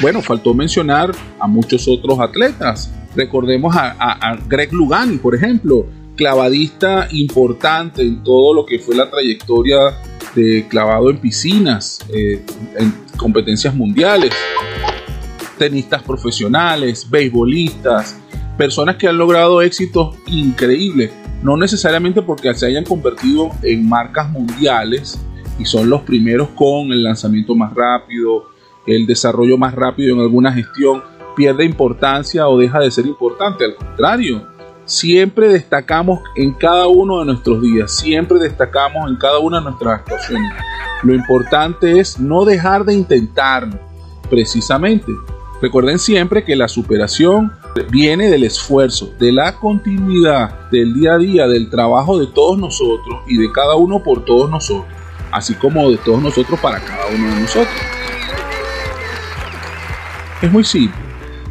Bueno, 0.00 0.20
faltó 0.20 0.52
mencionar 0.52 1.12
a 1.38 1.46
muchos 1.46 1.88
otros 1.88 2.20
atletas. 2.20 2.92
Recordemos 3.14 3.74
a, 3.74 4.38
Greg 4.46 4.72
Lugani, 4.72 5.16
por 5.16 5.34
ejemplo, 5.34 5.86
clavadista 6.16 7.08
importante 7.12 8.02
en 8.02 8.22
todo 8.22 8.52
lo 8.52 8.66
que 8.66 8.78
fue 8.78 8.94
la 8.94 9.10
trayectoria 9.10 9.78
de 10.34 10.66
clavado 10.68 11.08
en 11.08 11.16
piscinas, 11.16 12.00
eh, 12.14 12.44
en 12.78 12.92
competencias 13.16 13.74
mundiales, 13.74 14.32
tenistas 15.58 16.02
profesionales, 16.02 17.08
beisbolistas, 17.08 18.18
personas 18.58 18.96
que 18.96 19.08
han 19.08 19.16
logrado 19.16 19.62
éxitos 19.62 20.16
increíbles, 20.26 21.10
no 21.42 21.56
necesariamente 21.56 22.20
porque 22.20 22.52
se 22.54 22.66
hayan 22.66 22.84
convertido 22.84 23.50
en 23.62 23.88
marcas 23.88 24.30
mundiales 24.30 25.18
y 25.58 25.64
son 25.64 25.88
los 25.88 26.02
primeros 26.02 26.48
con 26.50 26.92
el 26.92 27.02
lanzamiento 27.02 27.54
más 27.54 27.72
rápido, 27.74 28.55
el 28.86 29.06
desarrollo 29.06 29.58
más 29.58 29.74
rápido 29.74 30.14
en 30.14 30.20
alguna 30.20 30.52
gestión 30.52 31.02
pierde 31.34 31.64
importancia 31.64 32.48
o 32.48 32.58
deja 32.58 32.80
de 32.80 32.90
ser 32.90 33.06
importante. 33.06 33.64
Al 33.64 33.76
contrario, 33.76 34.46
siempre 34.86 35.48
destacamos 35.48 36.20
en 36.34 36.54
cada 36.54 36.86
uno 36.86 37.20
de 37.20 37.26
nuestros 37.26 37.60
días, 37.60 37.94
siempre 37.94 38.38
destacamos 38.38 39.10
en 39.10 39.16
cada 39.16 39.38
una 39.38 39.58
de 39.58 39.64
nuestras 39.64 40.00
actuaciones. 40.00 40.52
Lo 41.02 41.14
importante 41.14 42.00
es 42.00 42.18
no 42.18 42.44
dejar 42.44 42.84
de 42.84 42.94
intentarlo, 42.94 43.78
precisamente. 44.30 45.12
Recuerden 45.60 45.98
siempre 45.98 46.44
que 46.44 46.56
la 46.56 46.68
superación 46.68 47.52
viene 47.90 48.30
del 48.30 48.44
esfuerzo, 48.44 49.10
de 49.18 49.32
la 49.32 49.56
continuidad, 49.58 50.70
del 50.70 50.94
día 50.94 51.14
a 51.14 51.18
día, 51.18 51.46
del 51.46 51.70
trabajo 51.70 52.18
de 52.18 52.26
todos 52.26 52.58
nosotros 52.58 53.20
y 53.26 53.38
de 53.38 53.50
cada 53.52 53.74
uno 53.74 54.02
por 54.02 54.24
todos 54.24 54.50
nosotros, 54.50 54.86
así 55.32 55.54
como 55.54 55.90
de 55.90 55.98
todos 55.98 56.22
nosotros 56.22 56.58
para 56.60 56.80
cada 56.80 57.06
uno 57.06 57.34
de 57.34 57.40
nosotros. 57.40 57.95
Es 60.46 60.52
muy 60.52 60.62
simple. 60.62 60.96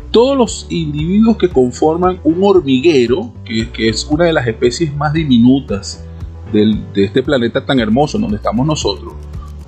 Todos 0.10 0.38
los 0.38 0.68
individuos 0.70 1.36
que 1.36 1.50
conforman 1.50 2.22
un 2.24 2.42
hormiguero, 2.42 3.34
que, 3.44 3.90
es 3.90 4.08
una 4.10 4.24
de 4.24 4.32
las 4.32 4.48
especies 4.48 4.96
más 4.96 5.12
diminutas 5.12 6.06
de 6.54 7.04
este 7.04 7.22
planeta 7.22 7.66
tan 7.66 7.82
hermoso 7.82 8.18
donde 8.18 8.38
estamos 8.38 8.66
nosotros, 8.66 9.14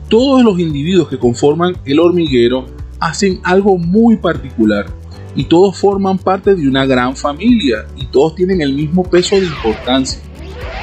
todos 0.08 0.46
los 0.46 0.58
individuos 0.58 1.10
que 1.10 1.18
conforman 1.18 1.76
el 1.84 2.00
hormiguero 2.00 2.68
hacen 3.02 3.42
algo 3.44 3.78
muy 3.78 4.16
particular 4.16 4.86
y 5.36 5.44
todos 5.44 5.78
forman 5.78 6.18
parte 6.18 6.56
de 6.56 6.66
una 6.66 6.86
gran 6.86 7.14
familia 7.18 7.86
y 7.98 8.06
todos 8.06 8.34
tienen 8.34 8.62
el 8.62 8.72
mismo 8.72 9.04
peso 9.04 9.36
de 9.36 9.48
importancia. 9.48 10.22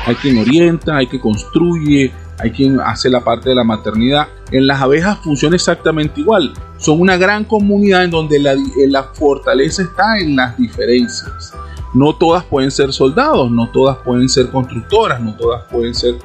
hay 0.04 0.16
quien 0.16 0.36
orienta, 0.36 0.98
hay 0.98 1.06
quien 1.06 1.22
construye, 1.22 2.12
hay 2.38 2.50
quien 2.50 2.78
hace 2.78 3.08
la 3.08 3.24
parte 3.24 3.48
de 3.48 3.54
la 3.54 3.64
maternidad. 3.64 4.28
En 4.50 4.66
las 4.66 4.82
abejas 4.82 5.18
funciona 5.20 5.56
exactamente 5.56 6.20
igual. 6.20 6.52
Son 6.84 7.00
una 7.00 7.16
gran 7.16 7.44
comunidad 7.44 8.04
en 8.04 8.10
donde 8.10 8.38
la, 8.38 8.54
la 8.88 9.04
fortaleza 9.04 9.80
está 9.80 10.18
en 10.18 10.36
las 10.36 10.54
diferencias. 10.58 11.54
No 11.94 12.14
todas 12.14 12.44
pueden 12.44 12.70
ser 12.70 12.92
soldados, 12.92 13.50
no 13.50 13.70
todas 13.70 13.96
pueden 14.04 14.28
ser 14.28 14.50
constructoras, 14.50 15.18
no 15.18 15.34
todas 15.34 15.64
pueden 15.72 15.94
ser 15.94 16.16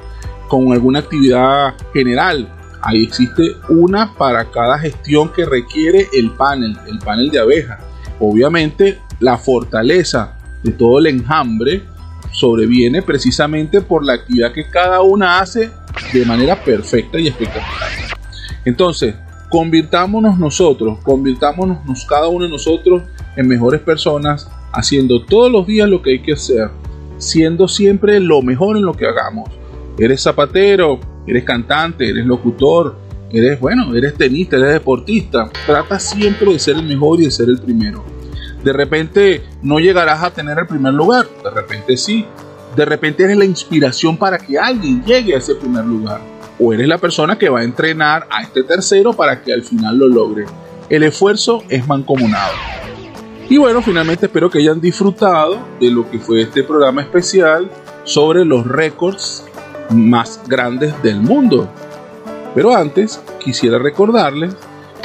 con 0.48 0.70
alguna 0.70 0.98
actividad 0.98 1.72
general. 1.94 2.46
Ahí 2.82 3.04
existe 3.04 3.56
una 3.70 4.12
para 4.12 4.50
cada 4.50 4.78
gestión 4.78 5.32
que 5.32 5.46
requiere 5.46 6.08
el 6.12 6.32
panel, 6.32 6.76
el 6.86 6.98
panel 6.98 7.30
de 7.30 7.38
abejas. 7.38 7.82
Obviamente 8.18 8.98
la 9.18 9.38
fortaleza 9.38 10.36
de 10.62 10.72
todo 10.72 10.98
el 10.98 11.06
enjambre 11.06 11.84
sobreviene 12.32 13.00
precisamente 13.00 13.80
por 13.80 14.04
la 14.04 14.12
actividad 14.12 14.52
que 14.52 14.68
cada 14.68 15.00
una 15.00 15.38
hace 15.38 15.70
de 16.12 16.26
manera 16.26 16.62
perfecta 16.62 17.18
y 17.18 17.28
espectacular. 17.28 17.88
Entonces, 18.66 19.14
convirtámonos 19.50 20.38
nosotros, 20.38 20.98
convirtámonos 21.02 22.06
cada 22.08 22.28
uno 22.28 22.44
de 22.44 22.50
nosotros 22.50 23.02
en 23.36 23.48
mejores 23.48 23.80
personas, 23.80 24.48
haciendo 24.72 25.24
todos 25.24 25.50
los 25.50 25.66
días 25.66 25.88
lo 25.88 26.00
que 26.00 26.12
hay 26.12 26.22
que 26.22 26.32
hacer, 26.32 26.70
siendo 27.18 27.68
siempre 27.68 28.20
lo 28.20 28.40
mejor 28.42 28.76
en 28.76 28.84
lo 28.84 28.94
que 28.94 29.06
hagamos. 29.06 29.50
Eres 29.98 30.22
zapatero, 30.22 31.00
eres 31.26 31.44
cantante, 31.44 32.08
eres 32.08 32.24
locutor, 32.24 32.96
eres 33.32 33.58
bueno, 33.60 33.94
eres 33.94 34.14
tenista, 34.14 34.56
eres 34.56 34.72
deportista. 34.72 35.50
Trata 35.66 35.98
siempre 35.98 36.52
de 36.52 36.58
ser 36.58 36.76
el 36.76 36.84
mejor 36.84 37.20
y 37.20 37.24
de 37.24 37.30
ser 37.30 37.48
el 37.48 37.60
primero. 37.60 38.04
De 38.62 38.72
repente 38.72 39.42
no 39.62 39.80
llegarás 39.80 40.22
a 40.22 40.30
tener 40.30 40.58
el 40.58 40.66
primer 40.66 40.94
lugar, 40.94 41.26
de 41.42 41.50
repente 41.50 41.96
sí. 41.96 42.24
De 42.76 42.84
repente 42.84 43.24
eres 43.24 43.36
la 43.36 43.44
inspiración 43.44 44.16
para 44.16 44.38
que 44.38 44.56
alguien 44.56 45.02
llegue 45.04 45.34
a 45.34 45.38
ese 45.38 45.56
primer 45.56 45.84
lugar. 45.84 46.20
O 46.60 46.72
eres 46.72 46.86
la 46.86 46.98
persona 46.98 47.38
que 47.38 47.48
va 47.48 47.60
a 47.60 47.64
entrenar 47.64 48.26
a 48.30 48.42
este 48.42 48.62
tercero 48.62 49.12
para 49.14 49.42
que 49.42 49.52
al 49.52 49.62
final 49.62 49.98
lo 49.98 50.08
logre. 50.08 50.44
El 50.88 51.02
esfuerzo 51.04 51.62
es 51.68 51.86
mancomunado. 51.88 52.52
Y 53.48 53.56
bueno, 53.56 53.82
finalmente 53.82 54.26
espero 54.26 54.50
que 54.50 54.58
hayan 54.58 54.80
disfrutado 54.80 55.58
de 55.80 55.90
lo 55.90 56.08
que 56.08 56.18
fue 56.18 56.42
este 56.42 56.62
programa 56.62 57.02
especial 57.02 57.70
sobre 58.04 58.44
los 58.44 58.66
récords 58.66 59.44
más 59.90 60.40
grandes 60.46 61.00
del 61.02 61.20
mundo. 61.20 61.68
Pero 62.54 62.76
antes 62.76 63.20
quisiera 63.38 63.78
recordarles 63.78 64.54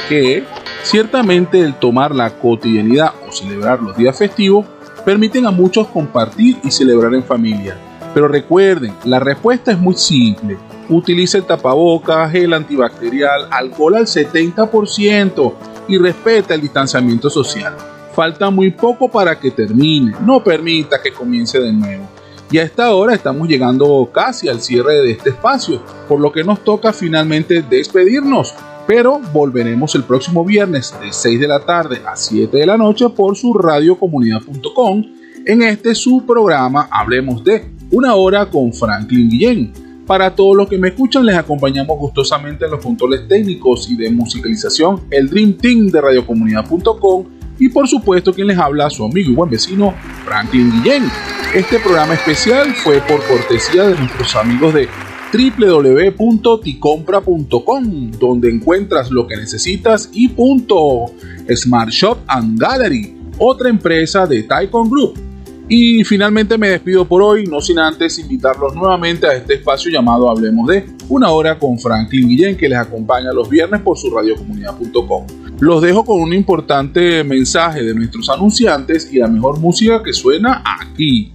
que 0.08 0.44
ciertamente 0.82 1.60
el 1.60 1.74
tomar 1.74 2.14
la 2.14 2.38
cotidianidad 2.38 3.14
o 3.26 3.32
celebrar 3.32 3.82
los 3.82 3.96
días 3.96 4.16
festivos 4.16 4.66
permiten 5.04 5.46
a 5.46 5.50
muchos 5.50 5.86
compartir 5.88 6.58
y 6.62 6.70
celebrar 6.70 7.14
en 7.14 7.24
familia. 7.24 7.76
Pero 8.14 8.28
recuerden, 8.28 8.94
la 9.04 9.20
respuesta 9.20 9.72
es 9.72 9.78
muy 9.78 9.94
simple. 9.94 10.56
Utilice 10.88 11.38
el 11.38 11.44
tapabocas, 11.44 12.30
gel 12.30 12.52
antibacterial, 12.52 13.48
alcohol 13.50 13.96
al 13.96 14.06
70% 14.06 15.54
y 15.88 15.98
respeta 15.98 16.54
el 16.54 16.60
distanciamiento 16.60 17.28
social. 17.30 17.76
Falta 18.14 18.50
muy 18.50 18.70
poco 18.70 19.10
para 19.10 19.38
que 19.38 19.50
termine. 19.50 20.14
No 20.24 20.42
permita 20.42 21.02
que 21.02 21.12
comience 21.12 21.58
de 21.60 21.72
nuevo. 21.72 22.08
Y 22.50 22.58
a 22.58 22.62
esta 22.62 22.94
hora 22.94 23.14
estamos 23.14 23.48
llegando 23.48 24.08
casi 24.12 24.48
al 24.48 24.60
cierre 24.60 25.02
de 25.02 25.10
este 25.10 25.30
espacio, 25.30 25.82
por 26.08 26.20
lo 26.20 26.30
que 26.30 26.44
nos 26.44 26.62
toca 26.62 26.92
finalmente 26.92 27.62
despedirnos. 27.62 28.54
Pero 28.86 29.20
volveremos 29.32 29.96
el 29.96 30.04
próximo 30.04 30.44
viernes 30.44 30.94
de 31.00 31.12
6 31.12 31.40
de 31.40 31.48
la 31.48 31.60
tarde 31.60 32.02
a 32.06 32.14
7 32.14 32.56
de 32.56 32.66
la 32.66 32.78
noche 32.78 33.08
por 33.08 33.36
su 33.36 33.52
radiocomunidad.com 33.52 35.04
en 35.44 35.62
este 35.62 35.94
su 35.94 36.24
programa 36.24 36.88
Hablemos 36.90 37.42
de 37.42 37.70
una 37.90 38.14
hora 38.14 38.46
con 38.46 38.72
Franklin 38.72 39.28
Guillén. 39.28 39.85
Para 40.06 40.36
todos 40.36 40.56
los 40.56 40.68
que 40.68 40.78
me 40.78 40.88
escuchan, 40.88 41.26
les 41.26 41.36
acompañamos 41.36 41.98
gustosamente 41.98 42.64
en 42.64 42.70
los 42.70 42.80
controles 42.80 43.26
técnicos 43.26 43.90
y 43.90 43.96
de 43.96 44.08
musicalización 44.10 45.00
el 45.10 45.28
Dream 45.28 45.54
Team 45.54 45.88
de 45.88 46.00
radiocomunidad.com 46.00 47.24
y 47.58 47.70
por 47.70 47.88
supuesto 47.88 48.32
quien 48.32 48.46
les 48.46 48.58
habla 48.58 48.88
su 48.88 49.04
amigo 49.04 49.32
y 49.32 49.34
buen 49.34 49.50
vecino 49.50 49.92
Franklin 50.24 50.70
Guillén. 50.70 51.10
Este 51.54 51.80
programa 51.80 52.14
especial 52.14 52.72
fue 52.74 53.00
por 53.00 53.20
cortesía 53.26 53.88
de 53.88 53.98
nuestros 53.98 54.36
amigos 54.36 54.72
de 54.74 54.88
www.ticompra.com 55.32 58.10
donde 58.12 58.50
encuentras 58.50 59.10
lo 59.10 59.26
que 59.26 59.36
necesitas 59.36 60.08
y 60.12 60.28
punto. 60.28 61.06
Smart 61.52 61.90
Shop 61.90 62.18
and 62.28 62.60
Gallery, 62.60 63.16
otra 63.38 63.68
empresa 63.68 64.24
de 64.26 64.44
Taikon 64.44 64.88
Group. 64.88 65.25
Y 65.68 66.04
finalmente 66.04 66.56
me 66.56 66.68
despido 66.68 67.04
por 67.06 67.22
hoy, 67.22 67.46
no 67.46 67.60
sin 67.60 67.78
antes 67.78 68.18
invitarlos 68.18 68.74
nuevamente 68.74 69.26
a 69.26 69.34
este 69.34 69.54
espacio 69.54 69.90
llamado 69.90 70.30
Hablemos 70.30 70.68
de 70.68 70.86
una 71.08 71.30
hora 71.30 71.58
con 71.58 71.78
Franklin 71.78 72.28
Guillén 72.28 72.56
que 72.56 72.68
les 72.68 72.78
acompaña 72.78 73.32
los 73.32 73.48
viernes 73.48 73.80
por 73.80 73.98
su 73.98 74.10
radiocomunidad.com. 74.10 75.26
Los 75.58 75.82
dejo 75.82 76.04
con 76.04 76.20
un 76.20 76.32
importante 76.32 77.24
mensaje 77.24 77.82
de 77.82 77.94
nuestros 77.94 78.28
anunciantes 78.28 79.12
y 79.12 79.18
la 79.18 79.26
mejor 79.26 79.58
música 79.58 80.02
que 80.02 80.12
suena 80.12 80.62
aquí. 80.80 81.32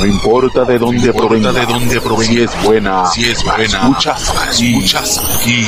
No 0.00 0.06
importa 0.06 0.64
de 0.64 0.78
dónde 0.78 1.12
provenga, 1.12 1.52
de 1.52 1.64
dónde 1.64 2.00
provenga, 2.00 2.32
si 2.32 2.40
es 2.40 2.64
buena, 2.64 3.06
si 3.06 3.24
es 3.24 3.42
buena, 3.44 3.64
escuchas, 3.64 4.34
escuchas 4.50 5.22
aquí. 5.40 5.64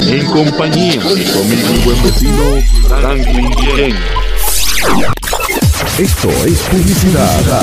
En 0.00 0.26
compañía 0.26 1.02
de 1.02 1.14
mi 1.14 1.84
buen 1.84 2.02
vecino 2.02 2.60
Franklin 2.88 3.50
Guillén. 3.50 3.96
Esto 5.98 6.30
es 6.46 6.60
publicidad. 6.62 7.60